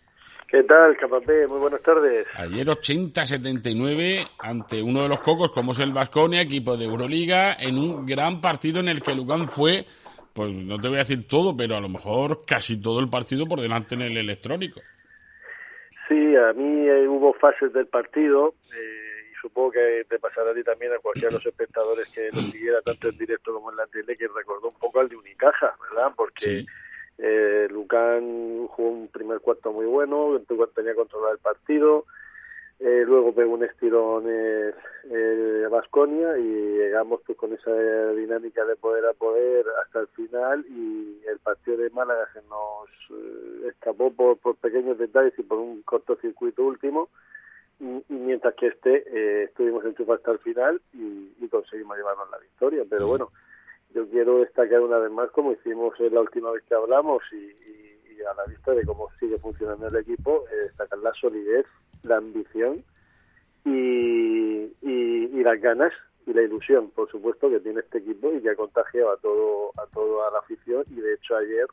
[0.53, 1.47] ¿Qué tal, Capapé?
[1.47, 2.27] Muy buenas tardes.
[2.35, 7.79] Ayer 80-79 ante uno de los cocos como es el Vasconia, equipo de Euroliga, en
[7.79, 9.87] un gran partido en el que Lugán fue,
[10.31, 13.47] pues no te voy a decir todo, pero a lo mejor casi todo el partido
[13.47, 14.79] por delante en el electrónico.
[16.07, 20.53] Sí, a mí eh, hubo fases del partido eh, y supongo que te pasará a
[20.53, 23.77] ti también a cualquiera de los espectadores que lo siguiera tanto en directo como en
[23.77, 26.13] la tele que recordó un poco al de Unicaja, ¿verdad?
[26.15, 26.65] Porque Sí.
[27.17, 30.41] Eh, Lucán jugó un primer cuarto muy bueno,
[30.75, 32.05] tenía controlado el partido,
[32.79, 34.73] eh, luego pegó un estirón eh,
[35.09, 37.71] eh, Vasconia y llegamos pues con esa
[38.11, 42.89] dinámica de poder a poder hasta el final y el partido de Málaga se nos
[43.11, 47.09] eh, escapó por, por pequeños detalles y por un cortocircuito último.
[47.79, 52.29] Y, y mientras que este eh, estuvimos enchufados hasta el final y, y conseguimos llevarnos
[52.31, 52.83] la victoria.
[52.89, 53.29] Pero bueno
[53.93, 57.53] yo quiero destacar una vez más como hicimos la última vez que hablamos y,
[58.23, 61.65] a la vista de cómo sigue funcionando el equipo eh, destacar la solidez
[62.03, 62.83] la ambición
[63.65, 65.91] y, y, las ganas
[66.25, 69.71] y la ilusión, por supuesto, que tiene este equipo y que ha contagiado a todo
[69.77, 70.83] a toda la afición.
[70.89, 71.65] Y de hecho ayer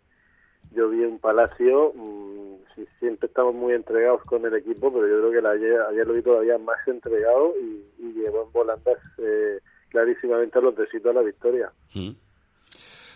[0.72, 5.20] yo vi un Palacio, mmm, sí, siempre estamos muy entregados con el equipo, pero yo
[5.20, 9.60] creo que ayer, ayer lo vi todavía más entregado y, y llevó en volandas eh,
[9.90, 11.70] clarísimamente los besitos a la victoria.
[11.94, 12.10] Mm.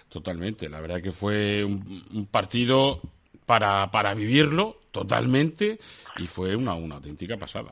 [0.09, 3.01] Totalmente, la verdad que fue un, un partido
[3.47, 5.79] para, para vivirlo totalmente
[6.19, 7.71] y fue una, una auténtica pasada.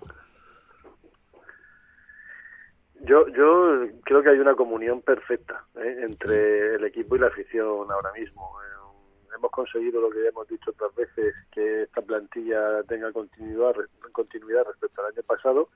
[3.05, 6.03] Yo, yo creo que hay una comunión perfecta ¿eh?
[6.03, 8.57] entre el equipo y la afición ahora mismo.
[8.61, 13.75] Eh, hemos conseguido lo que ya hemos dicho otras veces, que esta plantilla tenga continuidad,
[14.13, 15.69] continuidad respecto al año pasado.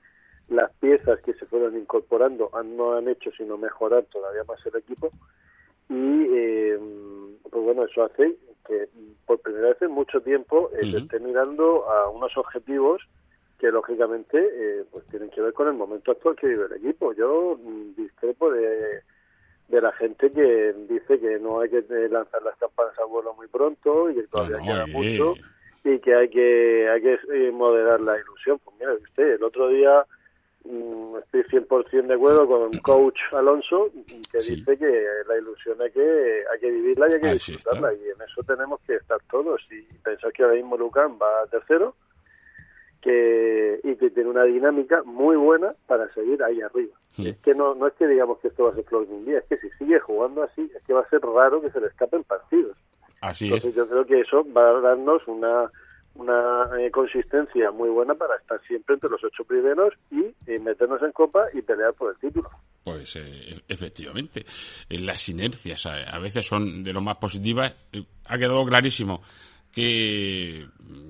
[0.49, 4.77] Las piezas que se fueron incorporando han, no han hecho sino mejorar todavía más el
[4.77, 5.11] equipo.
[5.89, 6.79] Y eh,
[7.49, 8.89] pues bueno, eso hace que
[9.25, 13.01] por primera vez en mucho tiempo eh, se esté mirando a unos objetivos
[13.59, 17.13] que lógicamente eh, pues tienen que ver con el momento actual que vive el equipo.
[17.13, 19.01] Yo mm, discrepo de,
[19.67, 23.33] de la gente que dice que no hay que eh, lanzar las campanas a vuelo
[23.33, 25.33] muy pronto y que todavía Bueno, queda mucho
[25.83, 28.59] y que hay que hay que eh, moderar la ilusión.
[28.63, 30.05] Pues mira usted, el otro día
[31.23, 33.89] estoy 100% de acuerdo con coach Alonso
[34.31, 37.71] que dice que la ilusión hay que hay que vivirla y hay que Así está.
[37.71, 41.43] disfrutarla y en eso tenemos que estar todos y pensar que ahora mismo Lucán va
[41.43, 41.95] a tercero
[43.01, 46.95] que y que tiene una dinámica muy buena para seguir ahí arriba.
[47.17, 47.27] Mm.
[47.27, 49.25] Es que no no es que digamos que esto va a ser flor de un
[49.25, 51.79] día, es que si sigue jugando así, es que va a ser raro que se
[51.79, 52.75] le escapen partidos.
[53.21, 53.75] Así Entonces es.
[53.75, 55.71] yo creo que eso va a darnos una
[56.17, 61.11] una eh, consistencia muy buena para estar siempre entre los ocho primeros y meternos en
[61.11, 62.49] copa y pelear por el título.
[62.83, 64.45] Pues eh, efectivamente,
[64.89, 67.73] Eh, las inercias a, veces son de lo más positivas.
[67.91, 69.21] Eh, Ha quedado clarísimo
[69.71, 70.65] que,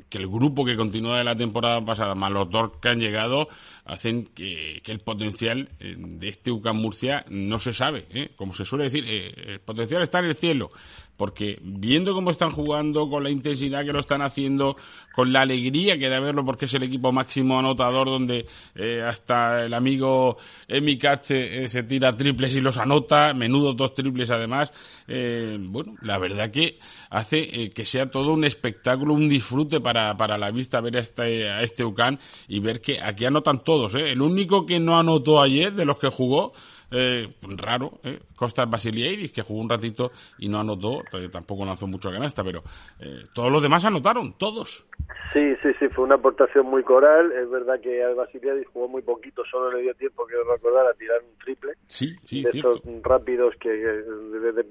[0.10, 3.48] que el grupo que continúa de la temporada pasada, más los dos que han llegado,
[3.86, 8.08] hacen que, el potencial eh, de este UCAM Murcia no se sabe.
[8.10, 8.32] ¿eh?
[8.36, 10.70] Como se suele decir, el potencial está en el cielo.
[11.18, 14.78] Porque viendo cómo están jugando, con la intensidad que lo están haciendo,
[15.14, 19.66] con la alegría que da verlo, porque es el equipo máximo anotador donde eh, hasta
[19.66, 24.72] el amigo Emi Cache eh, se tira triples y los anota, menudo dos triples además.
[25.08, 30.16] Eh, bueno, la verdad que hace eh, que sea todo un espectáculo, un disfrute para,
[30.18, 33.96] para la vista ver a este, a este UCAN y ver que aquí anotan todos.
[33.96, 34.12] ¿eh?
[34.12, 36.54] El único que no anotó ayer de los que jugó
[36.92, 42.10] eh, raro, eh, Costas Basiliadis, que jugó un ratito y no anotó, tampoco lanzó mucho
[42.10, 42.64] a canasta, pero
[43.00, 44.86] eh, todos los demás anotaron, todos.
[45.34, 47.32] Sí, sí, sí, fue una aportación muy coral.
[47.32, 50.94] Es verdad que al Basiliadis jugó muy poquito, solo le dio tiempo, quiero recordar, a
[50.94, 51.74] tirar un triple.
[51.88, 52.76] Sí, sí, de cierto.
[52.76, 54.64] estos rápidos que que de, de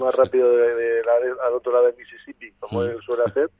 [0.00, 1.02] más rápido de,
[1.46, 3.50] al otro lado de Mississippi, como él suele hacer.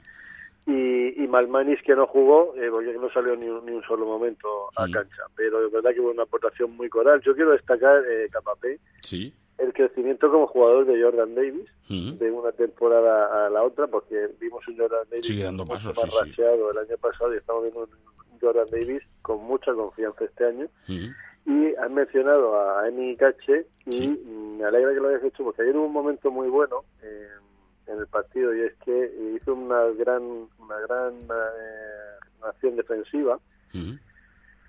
[0.66, 4.06] Y, y Malmanis que no jugó, eh, porque no salió ni un, ni un solo
[4.06, 4.92] momento a Mm.
[4.92, 5.22] cancha.
[5.36, 7.20] Pero es verdad que hubo una aportación muy coral.
[7.20, 9.32] Yo quiero destacar, eh, Capapé, Sí.
[9.58, 12.12] el crecimiento como jugador de Jordan Davis Mm.
[12.18, 16.04] de una temporada a la otra, porque vimos un Jordan Davis Sigue dando mucho pasos,
[16.14, 20.46] más raseado el año pasado y estamos viendo un Jordan Davis con mucha confianza este
[20.46, 20.66] año.
[20.88, 21.06] Mm.
[21.46, 24.08] Y has mencionado a Emi Cache y
[24.58, 27.28] me alegra que lo hayas hecho porque ayer hubo un momento muy bueno eh,
[27.86, 30.22] en el partido y es que hizo una gran
[30.58, 33.38] una gran eh, acción defensiva.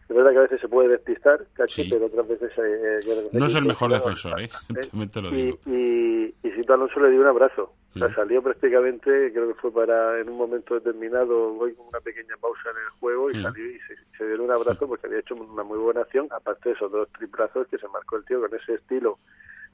[0.08, 1.88] Es verdad que a veces se puede despistar, Sí.
[1.90, 2.52] pero otras veces...
[2.58, 4.50] eh, eh, yo creo que No es el mejor defensor, ¿eh?
[4.52, 5.58] bastante, También te lo y, digo.
[5.66, 7.74] y, y Sito Alonso le dio un abrazo.
[7.96, 12.02] O sea, salió prácticamente, creo que fue para en un momento determinado, voy con una
[12.02, 13.42] pequeña pausa en el juego y Mm.
[13.44, 16.70] salió y se, se dio un abrazo porque había hecho una muy buena acción, aparte
[16.70, 19.18] de esos dos triplazos que se marcó el tío con ese estilo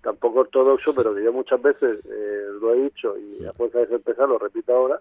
[0.01, 3.79] tan poco ortodoxo, pero que yo muchas veces eh, lo he dicho y a fuerza
[3.79, 4.99] de ser pesado lo repito ahora,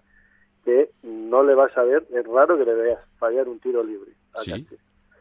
[0.63, 4.11] que no le vas a ver, es raro que le veas fallar un tiro libre
[4.33, 4.65] a Sí.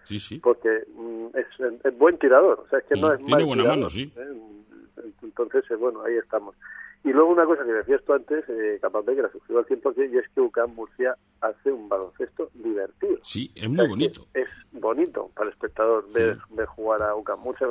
[0.06, 0.38] Sí, sí.
[0.40, 1.46] porque mm, es,
[1.84, 3.90] es buen tirador, o sea, es que no Mm, es tiene mal buena tirador, mano,
[3.90, 4.12] sí.
[4.16, 5.04] ¿eh?
[5.22, 6.56] Entonces, eh, bueno, ahí estamos.
[7.04, 10.12] Y luego una cosa que decías tú antes, eh, Capapé, que la suscribo al 100%,
[10.12, 13.18] y es que UCAM Murcia hace un baloncesto divertido.
[13.22, 14.26] Sí, es O muy sea, bonito.
[14.34, 17.68] Es bonito para el espectador ver, ver jugar a UCAM Murcia.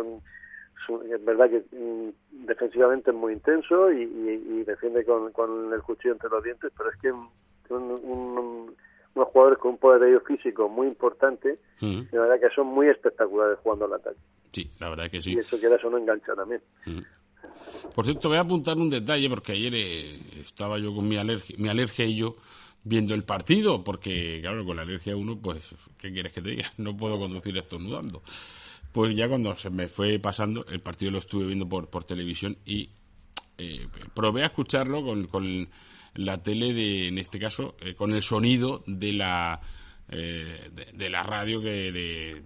[1.11, 5.81] Es verdad que mm, defensivamente es muy intenso y, y- y defiende con, con el
[5.81, 7.29] cuchillo entre los dientes, pero es que mm,
[7.67, 8.75] son un-
[9.15, 12.01] unos jugadores con un poderío físico muy importante Mm.
[12.11, 14.17] y la verdad que son muy espectaculares jugando al ataque.
[14.51, 15.33] Sí, la verdad que sí.
[15.33, 16.61] Y eso que eso no engancha también.
[16.85, 16.99] Mm.
[17.95, 21.55] Por cierto, voy a apuntar un detalle porque ayer eh, estaba yo con mi alergia,
[21.59, 22.35] mi alergia y yo
[22.83, 26.71] viendo el partido, porque claro, con la alergia uno, pues, ¿qué quieres que te diga?
[26.77, 28.21] No puedo conducir estornudando.
[28.91, 32.57] Pues ya cuando se me fue pasando, el partido lo estuve viendo por, por televisión
[32.65, 32.89] y
[33.57, 35.69] eh, probé a escucharlo con, con
[36.15, 39.59] la tele de, en este caso, eh, con el sonido de la,
[40.09, 41.91] eh, de, la radio que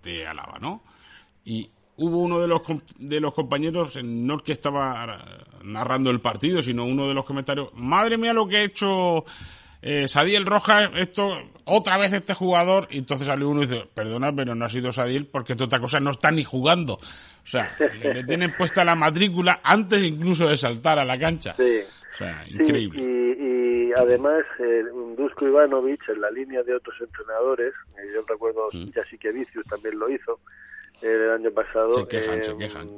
[0.03, 0.83] de, Álava, ¿no?
[1.45, 2.61] Y hubo uno de los
[2.97, 7.69] de los compañeros, no el que estaba narrando el partido, sino uno de los comentarios,
[7.73, 9.23] madre mía lo que ha hecho
[9.83, 14.33] eh, Sadiel Rojas, esto, otra vez este jugador, y entonces salió uno y dice, perdona,
[14.33, 16.93] pero no ha sido Sadiel porque esta otra cosa no está ni jugando.
[16.95, 17.69] O sea,
[18.01, 21.53] le, le tienen puesta la matrícula antes incluso de saltar a la cancha.
[21.57, 21.79] Sí.
[22.13, 23.01] O sea, Sí, increíble.
[23.01, 24.83] y, y además, eh,
[25.17, 28.91] Dusko Ivanovic, en la línea de otros entrenadores, eh, yo recuerdo Mm.
[28.91, 30.39] Jasikevicius también lo hizo
[31.03, 32.89] el año pasado, Se quejan, eh, se quejan.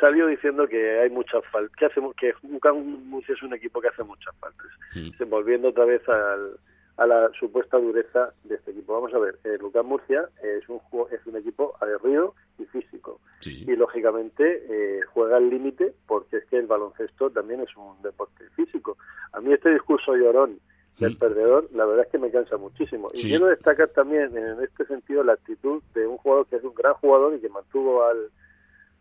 [0.00, 2.32] salió diciendo que hay muchas faltas, que, hace, que
[2.72, 4.66] Murcia es un equipo que hace muchas faltas.
[4.94, 5.28] Mm.
[5.28, 6.58] Volviendo otra vez al-
[6.96, 8.94] a la supuesta dureza de este equipo.
[8.94, 10.80] Vamos a ver, eh, Lucan Murcia es un,
[11.10, 13.64] es un equipo aguerrido y físico Sí.
[13.66, 18.44] y lógicamente eh, juega al límite porque es que el baloncesto también es un deporte
[18.54, 18.96] físico.
[19.32, 20.60] A mí este discurso llorón
[20.98, 23.08] del perdedor, la verdad es que me cansa muchísimo.
[23.14, 23.28] Y Sí.
[23.28, 26.94] quiero destacar también en este sentido la actitud de un jugador que es un gran
[26.94, 28.30] jugador y que mantuvo al,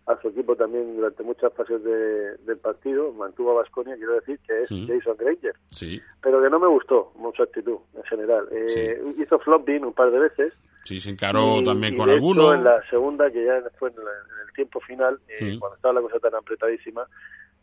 [0.05, 4.37] a su equipo también durante muchas fases de- del partido, mantuvo a Vasconia, quiero decir
[4.45, 4.85] que es Sí.
[4.87, 8.47] Jason Granger, Sí, pero que no me gustó mucho actitud en general.
[8.51, 12.53] Eh, Hizo flopping un par de veces, sí, se encaró y- también y con alguno.
[12.53, 15.59] en la segunda, que ya fue en, la- en el tiempo final, eh, Mm.
[15.59, 17.07] cuando estaba la cosa tan apretadísima,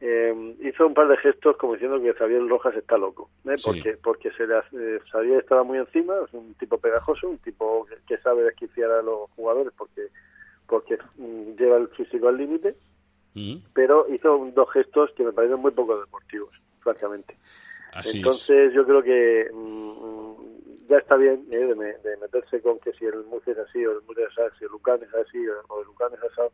[0.01, 3.59] eh, hizo un par de gestos como diciendo que Xavier Rojas está loco, ¿eh?
[3.59, 3.65] Sí.
[3.67, 7.85] porque porque se le eh, Xavier estaba muy encima, es un tipo pegajoso, un tipo
[7.85, 10.07] que, que sabe desquiciar a los jugadores porque
[10.71, 12.77] porque mm, lleva el físico al límite,
[13.33, 16.51] Mm, pero hizo dos gestos que me parecen muy poco deportivos,
[16.81, 17.37] francamente.
[17.93, 18.15] Así es.
[18.17, 22.93] Entonces yo creo que mm, ya está bien eh, de, me- de meterse con que
[22.95, 25.81] si el Murcia es así o el Murcia es así, el Lucan es así o
[25.81, 26.53] el Lucan es así.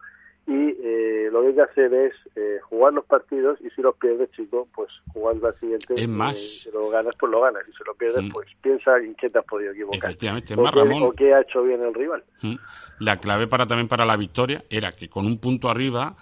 [0.48, 3.96] Y eh, lo que hay que hacer es eh, jugar los partidos y si los
[3.96, 5.94] pierdes, chico, pues jugar la siguiente.
[5.94, 6.38] Es eh, más.
[6.38, 7.62] si lo ganas, pues lo ganas.
[7.68, 8.30] Y si lo pierdes, Mm.
[8.30, 9.98] pues piensa en qué te has podido equivocar.
[10.10, 11.02] Efectivamente, es o, más, qué, Ramón.
[11.02, 12.22] o qué ha hecho bien el rival.
[12.42, 12.54] Mm.
[13.00, 16.14] La clave para también para la victoria era que con un punto arriba,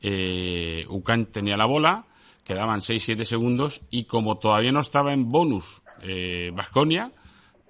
[0.00, 2.06] eh, Ucán tenía la bola,
[2.44, 5.82] quedaban 6-7 segundos y como todavía no estaba en bonus
[6.52, 7.10] Vasconia,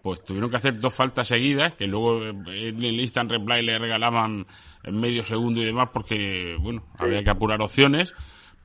[0.07, 3.77] pues tuvieron que hacer dos faltas seguidas que luego eh, en el instant replay le
[3.77, 4.47] regalaban
[4.85, 8.15] medio segundo y demás porque, bueno, había que apurar opciones,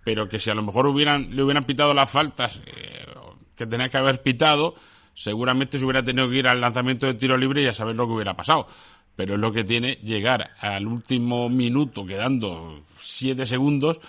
[0.03, 3.07] pero que si a lo mejor hubieran, le hubieran pitado las faltas eh,
[3.55, 4.75] que tenía que haber pitado,
[5.15, 8.05] seguramente se hubiera tenido que ir al lanzamiento de tiro libre y a saber lo
[8.05, 8.67] que hubiera pasado.
[9.15, 13.99] Pero es lo que tiene llegar al último minuto quedando siete segundos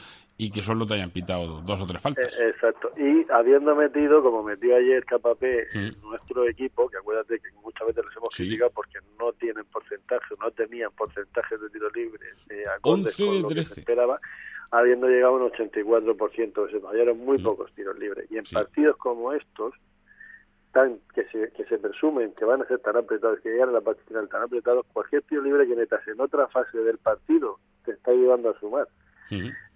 [0.45, 2.37] y que solo te hayan pitado dos o tres faltas.
[2.41, 2.91] Eh, exacto.
[2.97, 6.03] Y habiendo metido, como metió ayer KP en Mm.
[6.11, 8.43] nuestro equipo, que acuérdate que muchas veces les hemos Sí.
[8.45, 13.35] criticado porque no tienen porcentaje, no tenían porcentajes de tiro libre eh, acordes 11 con
[13.37, 13.75] de lo que 13.
[13.75, 14.21] se esperaba,
[14.73, 18.29] habiendo llegado a un 84%, se fallaron muy pocos tiros libres.
[18.31, 18.47] Y en Mm.
[18.47, 18.55] Sí.
[18.57, 19.75] partidos como estos,
[20.73, 23.73] tan que se, que se presumen que van a ser tan apretados, que llegan a
[23.73, 27.59] la parte final tan apretados, cualquier tiro libre que metas en otra fase del partido
[27.85, 28.89] te está ayudando a sumar.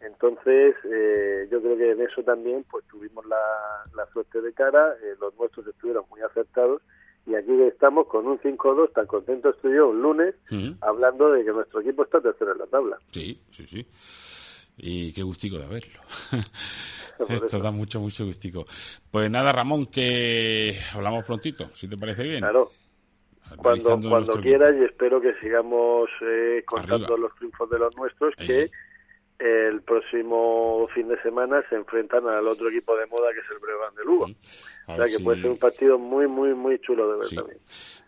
[0.01, 3.37] Entonces, eh, yo creo que en eso también pues tuvimos la,
[3.95, 6.83] la suerte de cara, eh, los nuestros estuvieron muy acertados
[7.27, 10.77] y aquí estamos con un 5-2, tan contento estoy yo un lunes, Ujú.
[10.81, 12.99] hablando de que nuestro equipo está tercero en la tabla.
[13.11, 13.87] Sí, sí, sí.
[14.79, 16.01] Y qué gustico de verlo.
[17.19, 18.67] Por Esto da mucho, mucho gustico.
[19.11, 22.41] Pues nada, Ramón, que hablamos prontito, si te parece bien.
[22.41, 22.71] Claro,
[23.57, 27.19] cuando, cuando quieras y espero que sigamos eh, contando Arriba.
[27.19, 28.47] los triunfos de los nuestros, Ahí.
[28.47, 28.71] que
[29.39, 33.59] el próximo fin de semana se enfrentan al otro equipo de moda que es el
[33.59, 34.26] Breogán de Lugo.
[34.89, 37.37] O sea que si- puede ser un partido muy, muy, muy chulo de ver Sí.
[37.37, 37.59] también.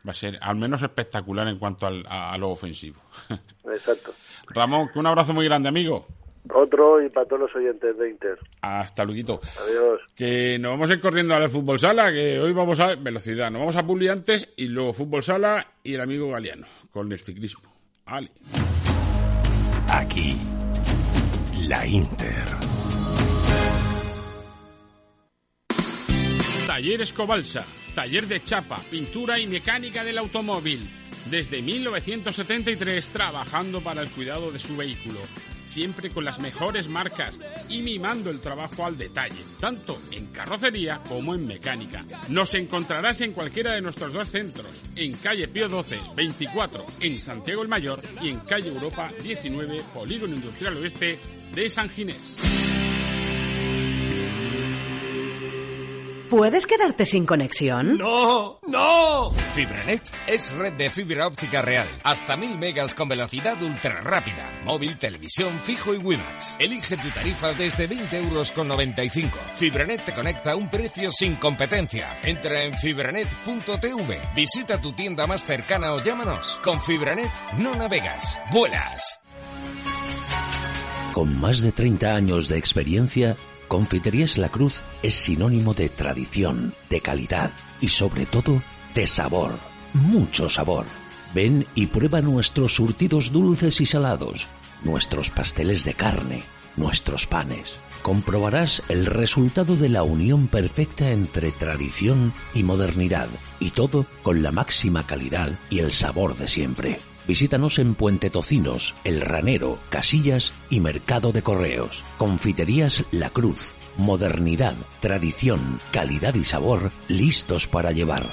[0.07, 3.01] Va a ser al menos espectacular en cuanto al- a, a lo ofensivo.
[3.65, 4.15] Exacto.
[4.49, 6.07] Ramón, que un abrazo muy grande, amigo.
[6.55, 8.39] Otro y para todos los oyentes de Inter.
[8.63, 9.39] Hasta luego.
[9.67, 10.01] Adiós.
[10.17, 13.51] Que nos vamos a ir corriendo a la fútbol sala, que hoy vamos a velocidad.
[13.51, 17.19] Nos vamos a Puli antes y luego fútbol sala y el amigo Galeano con el
[17.19, 17.71] ciclismo.
[18.07, 18.31] Vale.
[19.91, 20.39] Aquí,
[21.69, 22.47] la Inter.
[26.67, 30.81] Talleres Cobalsa, taller de chapa, pintura y mecánica del automóvil.
[31.31, 35.21] Desde 1973 trabajando para el cuidado de su vehículo.
[35.67, 37.39] Siempre con las mejores marcas
[37.69, 42.03] y mimando el trabajo al detalle, tanto en carrocería como en mecánica.
[42.31, 44.67] Nos encontrarás en cualquiera de nuestros dos centros,
[44.97, 50.35] en calle Pío 12, 24, en Santiago el Mayor y en calle Europa 19, Polígono
[50.35, 51.19] Industrial Oeste
[51.55, 52.39] de San Ginés.
[56.29, 57.97] ¿Puedes quedarte sin conexión?
[57.97, 58.61] ¡No!
[58.67, 59.31] ¡No!
[59.55, 61.89] Fibranet es red de fibra óptica real.
[62.05, 64.61] Hasta 1000 megas con velocidad ultra rápida.
[64.63, 66.57] Móvil, televisión, fijo y WiMAX.
[66.59, 69.39] Elige tu tarifa desde 20 euros con 95.
[69.57, 72.19] Fibranet te conecta a un precio sin competencia.
[72.23, 74.21] Entra en fibranet.tv.
[74.35, 76.61] Visita tu tienda más cercana o llámanos.
[76.63, 79.19] Con Fibranet no navegas, vuelas.
[81.13, 83.37] Con más de 30 años de experiencia,
[83.67, 87.51] Confiterías La Cruz es sinónimo de tradición, de calidad
[87.81, 88.63] y sobre todo
[88.95, 89.53] de sabor.
[89.93, 90.87] Mucho sabor.
[91.35, 94.49] Ven y prueba nuestros surtidos dulces y salados,
[94.83, 96.43] nuestros pasteles de carne,
[96.77, 97.77] nuestros panes.
[98.03, 103.29] Comprobarás el resultado de la unión perfecta entre tradición y modernidad,
[103.61, 107.01] y todo con la máxima calidad y el sabor de siempre.
[107.29, 112.03] Visítanos en Puente Tocinos, El Ranero, Casillas y Mercado de Correos.
[112.17, 113.75] Confiterías La Cruz.
[113.99, 118.25] Modernidad, tradición, calidad y sabor listos para llevar.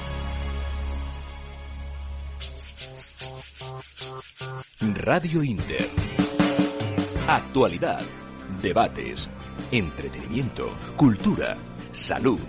[4.79, 5.89] Radio Inter.
[7.27, 8.01] Actualidad,
[8.61, 9.29] debates,
[9.71, 11.57] entretenimiento, cultura,
[11.91, 12.39] salud,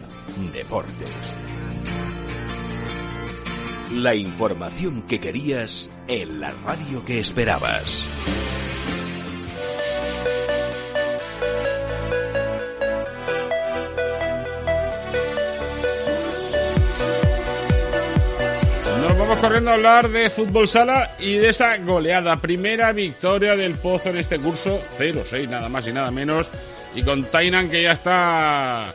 [0.53, 1.11] deportes.
[3.93, 8.05] La información que querías en la radio que esperabas.
[19.01, 22.41] Nos vamos corriendo a hablar de fútbol sala y de esa goleada.
[22.41, 26.51] Primera victoria del Pozo en este curso, 0-6 nada más y nada menos.
[26.93, 28.93] Y con Tainan que ya está...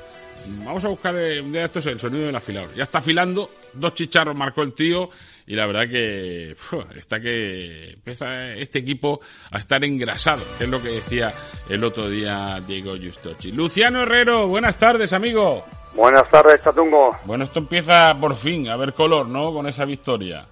[0.66, 2.74] Vamos a buscar eh, de estos el sonido del afilador.
[2.76, 5.10] Ya está afilando, dos chicharros marcó el tío
[5.48, 6.56] y la verdad que
[6.96, 9.20] está que empieza este equipo
[9.52, 11.32] a estar engrasado, que es lo que decía
[11.70, 13.52] el otro día Diego Justochi.
[13.52, 15.66] Luciano Herrero, buenas tardes, amigo.
[15.94, 17.18] Buenas tardes, Chatungo.
[17.26, 19.54] Bueno, esto empieza por fin a ver color, ¿no?
[19.54, 20.48] Con esa victoria.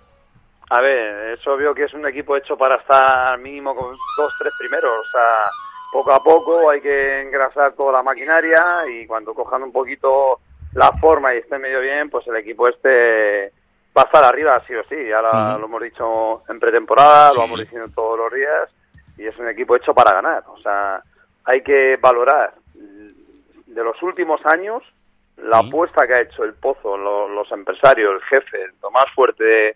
[0.72, 4.54] A ver, es obvio que es un equipo hecho para estar mínimo con dos, tres
[4.60, 4.92] primeros.
[4.92, 5.50] O sea,
[5.92, 8.62] poco a poco hay que engrasar toda la maquinaria
[8.92, 10.42] y cuando cojan un poquito
[10.74, 13.52] la forma y esté medio bien, pues el equipo este
[13.98, 15.12] va a estar arriba sí o sí.
[15.12, 15.60] Ahora Ujú.
[15.62, 17.38] lo hemos dicho en pretemporada, Sí.
[17.38, 18.70] lo vamos diciendo todos los días
[19.18, 20.44] y es un equipo hecho para ganar.
[20.48, 21.02] O sea,
[21.46, 24.84] hay que valorar de los últimos años
[25.38, 29.70] la apuesta que ha hecho el Pozo, lo- los empresarios, el jefe, el Tomás Fuerte,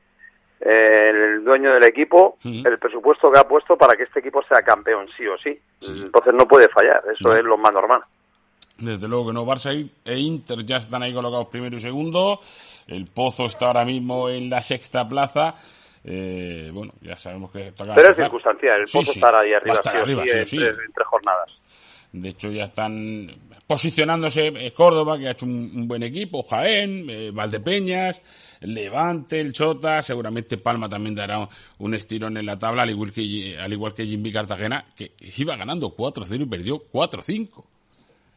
[0.59, 4.61] eh, el dueño del equipo, el presupuesto que ha puesto para que este equipo sea
[4.61, 5.57] campeón, sí o sí.
[5.87, 8.01] Entonces no puede fallar, eso es lo más normal.
[8.77, 12.39] Desde luego que no, Barça y- e Inter ya están ahí colocados primero y segundo.
[12.87, 15.55] El Pozo está ahora mismo en la sexta plaza.
[16.03, 19.53] Eh, bueno, ya sabemos que toca Pero es circunstancial, el Sí, Pozo sí, estará ahí
[19.53, 21.49] arriba, estar arriba, sí, en tres- en tres jornadas.
[22.11, 23.31] De hecho, ya están
[23.65, 28.21] posicionándose eh, Córdoba, que ha hecho un, un buen equipo, Jaén, eh, Valdepeñas,
[28.61, 31.47] Levante, el Chota, seguramente Palma también dará
[31.79, 35.55] un estirón en la tabla, al igual que, al igual que Jimmy Cartagena, que iba
[35.55, 37.65] ganando 4-0 y perdió 4-5.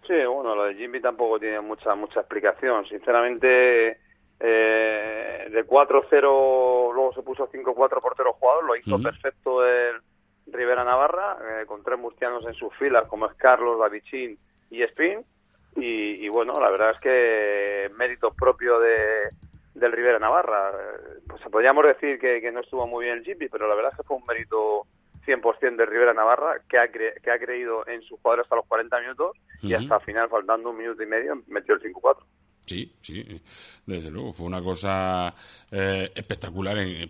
[0.07, 2.87] Sí, bueno, lo de Jimmy tampoco tiene mucha mucha explicación.
[2.87, 3.99] Sinceramente,
[4.39, 9.97] eh, de 4-0 luego se puso 5-4 portero jugador, lo hizo perfecto el
[10.47, 14.39] Rivera Navarra, eh, con tres murcianos en sus filas, como es Carlos, Davichín
[14.71, 15.25] y Spin.
[15.77, 19.31] Y, y bueno, la verdad es que mérito propio de,
[19.75, 20.71] del Rivera Navarra.
[20.71, 23.93] Eh, Pues podríamos decir que, que no estuvo muy bien el Jimmy, pero la verdad
[23.93, 24.87] es que fue un mérito
[25.27, 28.67] 100% de Rivera Navarra, que ha, cre- que ha creído en su jugador hasta los
[28.67, 32.17] 40 minutos y hasta final, faltando un minuto y medio, metió el 5-4.
[32.67, 33.25] Sí, sí,
[33.87, 35.33] desde luego, fue una cosa
[35.71, 37.09] eh, espectacular, en,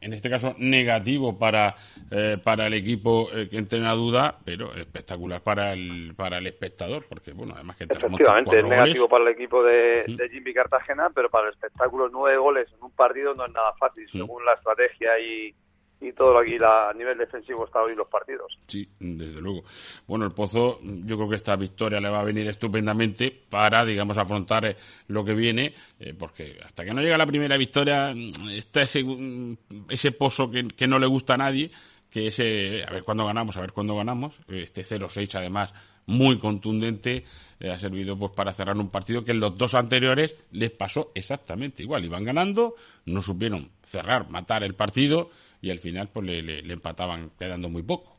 [0.00, 1.74] en este caso negativo para,
[2.12, 7.04] eh, para el equipo eh, que entrena duda, pero espectacular para el, para el espectador,
[7.08, 9.10] porque bueno, además que Efectivamente, es negativo goles.
[9.10, 12.92] para el equipo de, de Jimmy Cartagena, pero para el espectáculo nueve goles en un
[12.92, 15.52] partido no es nada fácil, según la estrategia y,
[16.00, 18.56] y todo lo que la, a nivel defensivo está hoy los partidos.
[18.66, 19.64] Sí, desde luego.
[20.06, 24.16] Bueno, el Pozo, yo creo que esta victoria le va a venir estupendamente para, digamos,
[24.16, 24.76] afrontar eh,
[25.08, 29.02] lo que viene, eh, porque hasta que no llega la primera victoria mm, está ese,
[29.02, 29.56] mm,
[29.88, 31.70] ese pozo que, que no le gusta a nadie,
[32.10, 34.38] que ese, a ver cuándo ganamos, a ver cuándo ganamos.
[34.48, 35.72] Este 0-6, además,
[36.06, 37.24] muy contundente,
[37.60, 41.12] eh, ha servido pues para cerrar un partido que en los dos anteriores les pasó
[41.14, 42.04] exactamente igual.
[42.04, 45.30] Iban ganando, no supieron cerrar, matar el partido
[45.60, 48.16] y al final pues le, le- le empataban quedando muy poco.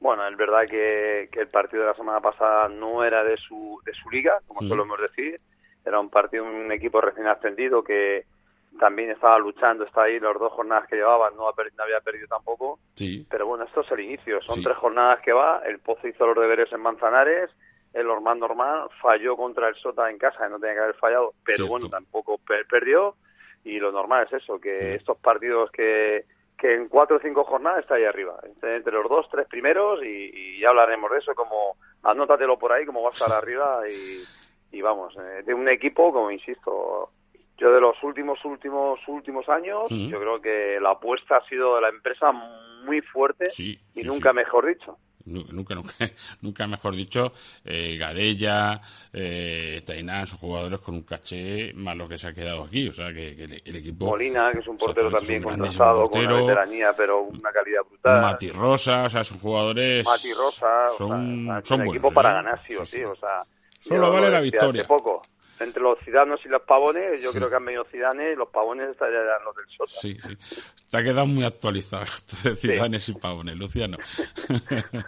[0.00, 3.80] Bueno, es verdad que, que el partido de la semana pasada no era de su,
[3.84, 5.40] de su liga, como solemos decir.
[5.84, 8.24] Era un partido, un equipo recién ascendido que
[8.78, 12.78] también estaba luchando, está ahí las dos jornadas que llevaban, no, había perdido tampoco.
[12.94, 13.26] Sí.
[13.30, 14.62] Pero bueno, esto es el inicio, son Sí.
[14.64, 17.50] tres jornadas que va, el Pozo hizo los deberes en Manzanares,
[17.94, 21.32] el Ormán normal falló contra el Sota en casa, que no tenía que haber fallado,
[21.44, 21.70] pero Cierto.
[21.70, 23.14] bueno, tampoco per- perdió.
[23.64, 26.26] Y lo normal es eso, que estos partidos que,
[26.58, 30.30] que en cuatro o cinco jornadas está ahí arriba, entre, los dos, tres primeros, y,
[30.32, 34.22] y ya hablaremos de eso, como anótatelo por ahí, como va a estar arriba, y,
[34.76, 37.10] y vamos, eh, de un equipo, como insisto,
[37.58, 41.82] yo de los últimos, últimos, últimos años, yo creo que la apuesta ha sido de
[41.82, 42.32] la empresa
[42.84, 44.98] muy fuerte Sí, y sí, nunca mejor dicho.
[45.26, 45.94] Nu- Nunca, nunca,
[46.40, 47.32] nunca mejor dicho,
[47.64, 48.80] eh, Gadella,
[49.12, 52.88] eh, Tainán, son jugadores con un caché más lo que se ha quedado aquí.
[52.88, 54.06] O sea, que, que el, el equipo.
[54.06, 58.20] Molina, que es un portero también contrastado, con una veteranía, pero una calidad brutal.
[58.22, 60.04] Mati Rosa, o sea, son jugadores.
[60.04, 62.34] Mati Rosa, o Son, sea, es son un buenos, equipo para ¿eh?
[62.34, 63.42] ganar, sí o sí, o sea...
[63.80, 64.84] Solo vale la victoria.
[64.84, 65.22] Poco,
[65.60, 68.90] entre los ciudadanos y los pavones, yo creo que han venido Zidane y los pavones
[68.90, 69.92] estarían los del Sota.
[70.00, 70.36] Sí, sí.
[70.90, 73.96] Te ha quedado muy actualizado esto de Ciudadanos y Pavones, Luciano.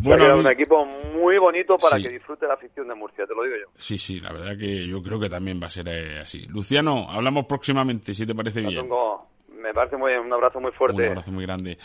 [0.00, 2.02] Bueno, un equipo muy bonito para Sí.
[2.04, 3.70] que disfrute la afición de Murcia, te lo digo yo.
[3.78, 6.46] sí, sí, la verdad que yo creo que también va a ser eh, así.
[6.46, 8.74] Luciano, hablamos próximamente, si te parece bien.
[8.74, 9.26] Chatungo,
[9.64, 11.02] me parece muy bien, un abrazo muy fuerte.
[11.02, 11.78] Un abrazo muy grande.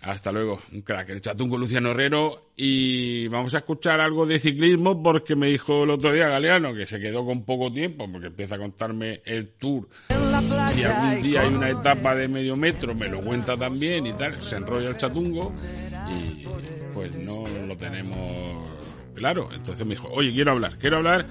[0.00, 0.60] Hasta luego.
[0.72, 2.52] Un crack, el chatungo Luciano Herrero.
[2.56, 6.86] Y vamos a escuchar algo de ciclismo porque me dijo el otro día Galeano que
[6.86, 9.88] se quedó con poco tiempo porque empieza a contarme el tour.
[10.70, 14.42] Si algún día hay una etapa de medio metro, me lo cuenta también y tal.
[14.42, 15.52] Se enrolla el chatungo
[16.10, 16.46] y
[16.94, 18.66] pues no lo tenemos
[19.14, 19.50] claro.
[19.52, 21.26] Entonces me dijo, oye, quiero hablar, quiero hablar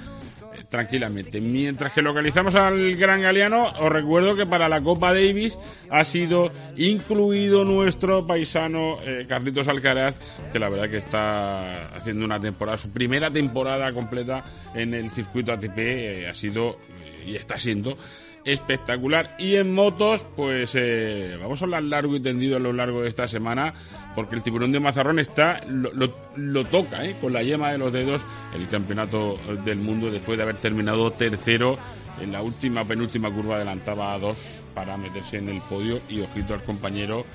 [0.72, 1.41] tranquilamente.
[1.41, 5.59] Mientras que localizamos al Gran Galeano, os recuerdo que para la Copa Davis
[5.89, 10.15] ha sido incluido nuestro paisano eh, Carlitos Alcaraz,
[10.53, 15.51] que la verdad que está haciendo una temporada, su primera temporada completa en el circuito
[15.51, 17.97] ATP, eh, ha sido eh, y está siendo
[18.45, 19.36] espectacular.
[19.38, 23.09] Y en motos, pues eh, vamos a hablar largo y tendido a lo largo de
[23.09, 23.74] esta semana,
[24.16, 27.16] porque el tiburón de Mazarrón está, lo, lo- lo toca, ¿eh?
[27.22, 28.22] con la yema de los dedos,
[28.55, 31.78] el campeonato del mundo después de haber terminado tercero
[32.20, 36.53] en la última, penúltima curva, adelantaba a dos para meterse en el podio y ojito
[36.53, 37.26] al compañero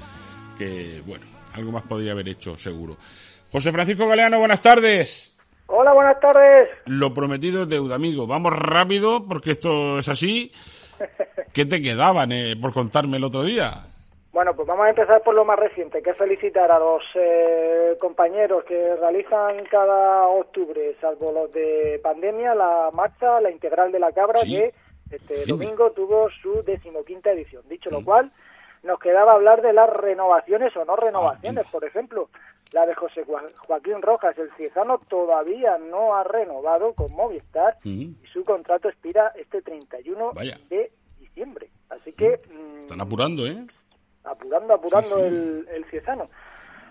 [0.58, 1.24] que, bueno,
[1.54, 2.96] algo más podría haber hecho, seguro.
[3.50, 5.32] José Francisco Galeano, buenas tardes.
[5.68, 6.68] Hola, buenas tardes.
[6.86, 8.26] Lo prometido es deuda, amigo.
[8.26, 10.52] Vamos rápido porque esto es así.
[11.52, 13.86] ¿Qué te quedaban eh, por contarme el otro día?
[14.36, 17.96] Bueno, pues vamos a empezar por lo más reciente, que es felicitar a los eh,
[17.98, 24.12] compañeros que realizan cada octubre, salvo los de pandemia, la marcha, la integral de la
[24.12, 24.54] cabra, Sí.
[24.54, 24.74] que
[25.10, 25.50] este Sí.
[25.50, 27.62] domingo tuvo su decimoquinta edición.
[27.66, 28.30] Dicho lo cual,
[28.82, 31.66] nos quedaba hablar de las renovaciones o no renovaciones.
[31.70, 32.28] Por ejemplo,
[32.74, 33.24] la de José
[33.66, 39.62] Joaquín Rojas, el ciezano, todavía no ha renovado con Movistar y su contrato expira este
[39.62, 40.58] 31 Vaya.
[40.68, 41.70] de diciembre.
[41.88, 43.64] Así que mm, Están apurando, ¿eh?
[44.26, 45.26] Apurando, apurando Sí, sí.
[45.26, 46.28] El, el ciezano.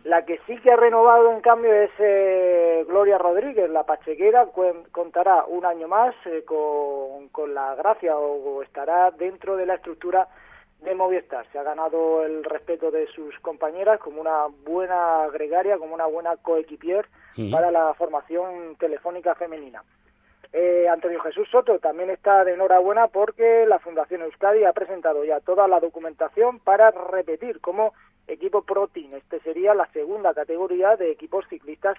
[0.03, 4.47] La que sí que ha renovado, en cambio, es eh, Gloria Rodríguez, la pachequera,
[4.91, 9.75] contará un año más eh, con, con la gracia o, o estará dentro de la
[9.75, 10.27] estructura
[10.81, 11.45] de Movistar.
[11.51, 16.37] Se ha ganado el respeto de sus compañeras como una buena gregaria, como una buena
[16.37, 17.07] coequipier
[17.51, 19.83] para la formación telefónica femenina.
[20.57, 25.41] Eh, Antonio Jesús Soto también está de enhorabuena porque la Fundación Euskadi ha presentado ya
[25.41, 27.93] toda la documentación para repetir como
[28.25, 29.15] equipo Pro Team.
[29.15, 31.97] Este sería la segunda categoría de equipos ciclistas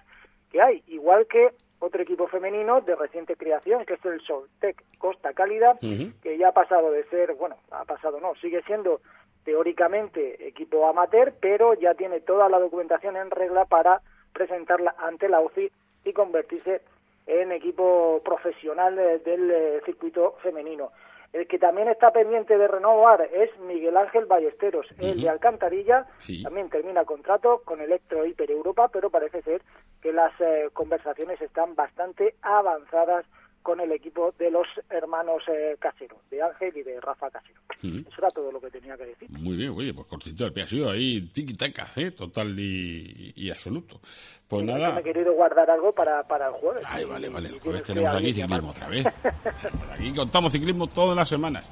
[0.50, 1.50] que hay, igual que
[1.80, 5.76] otro equipo femenino de reciente creación, que es el Soltec Costa Cálida,
[6.22, 9.02] que ya ha pasado de ser, bueno, ha pasado no, sigue siendo
[9.44, 14.00] teóricamente equipo amateur, pero ya tiene toda la documentación en regla para
[14.32, 15.70] presentarla ante la UCI
[16.06, 16.80] y convertirse
[17.26, 20.92] en equipo profesional del eh, circuito femenino.
[21.32, 26.42] El que también está pendiente de renovar es Miguel Ángel Ballesteros, el de Alcantarilla, Sí.
[26.42, 29.60] también termina contrato con Electro Hiper Europa, pero parece ser
[30.00, 33.26] que las eh, conversaciones están bastante avanzadas
[33.66, 37.58] con el equipo de los hermanos eh, Casero, de Ángel y de Rafa Casero.
[37.82, 37.98] Ujú.
[38.08, 39.28] Eso era todo lo que tenía que decir.
[39.28, 42.12] Muy bien, oye, pues cortito el pie ha sido ahí tiki-taka, ¿eh?
[42.12, 44.00] Total y, y absoluto.
[44.46, 46.84] Pues nada, me he querido guardar algo para, para el jueves.
[46.86, 49.04] Ay, vale, vale, el jueves tenemos aquí ciclismo otra vez.
[49.92, 51.64] Aquí contamos ciclismo todas las semanas.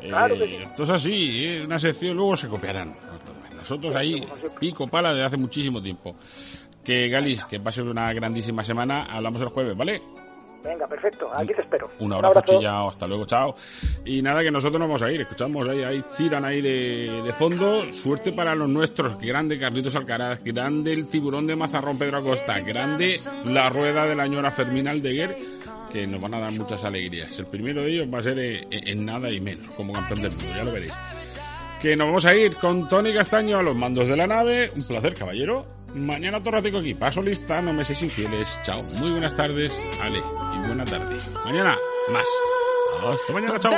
[0.00, 0.56] Eh, Claro que sí.
[0.56, 1.64] Esto es así, ¿eh?
[1.64, 2.96] una sección, luego se copiarán.
[3.54, 4.26] Nosotros ahí,
[4.58, 6.16] pico pala desde hace muchísimo tiempo.
[6.82, 10.02] Que Galis, que va a ser una grandísima semana, hablamos el jueves, ¿vale?
[10.64, 11.28] Venga, perfecto.
[11.34, 11.90] Aquí te espero.
[11.98, 13.54] Un abrazo, chillao, hasta luego, chao.
[14.04, 17.32] Y nada, que nosotros nos vamos a ir, escuchamos ahí, ahí Chiran ahí de, de
[17.32, 17.92] fondo.
[17.92, 23.18] Suerte para los nuestros, grande Carlitos Alcaraz, grande el tiburón de Mazarrón Pedro Acosta, grande
[23.44, 25.36] la rueda de la señora Fermín Aldeguer,
[25.92, 27.36] que nos van a dar muchas alegrías.
[27.38, 30.30] El primero de ellos va a ser eh, en nada y menos, como campeón del
[30.30, 30.94] mundo, ya lo veréis.
[31.80, 34.70] Que nos vamos a ir con Tony Castaño a los mandos de la nave.
[34.76, 35.66] Un placer, caballero.
[35.94, 36.94] Mañana todo ratico aquí.
[36.94, 38.56] Paso lista, no me seis infieles.
[38.62, 38.80] Chao.
[39.00, 40.20] Muy buenas tardes, Ale.
[40.66, 41.18] Buena tarde.
[41.44, 41.76] Mañana,
[42.12, 42.26] más.
[43.12, 43.72] Hasta mañana, chao.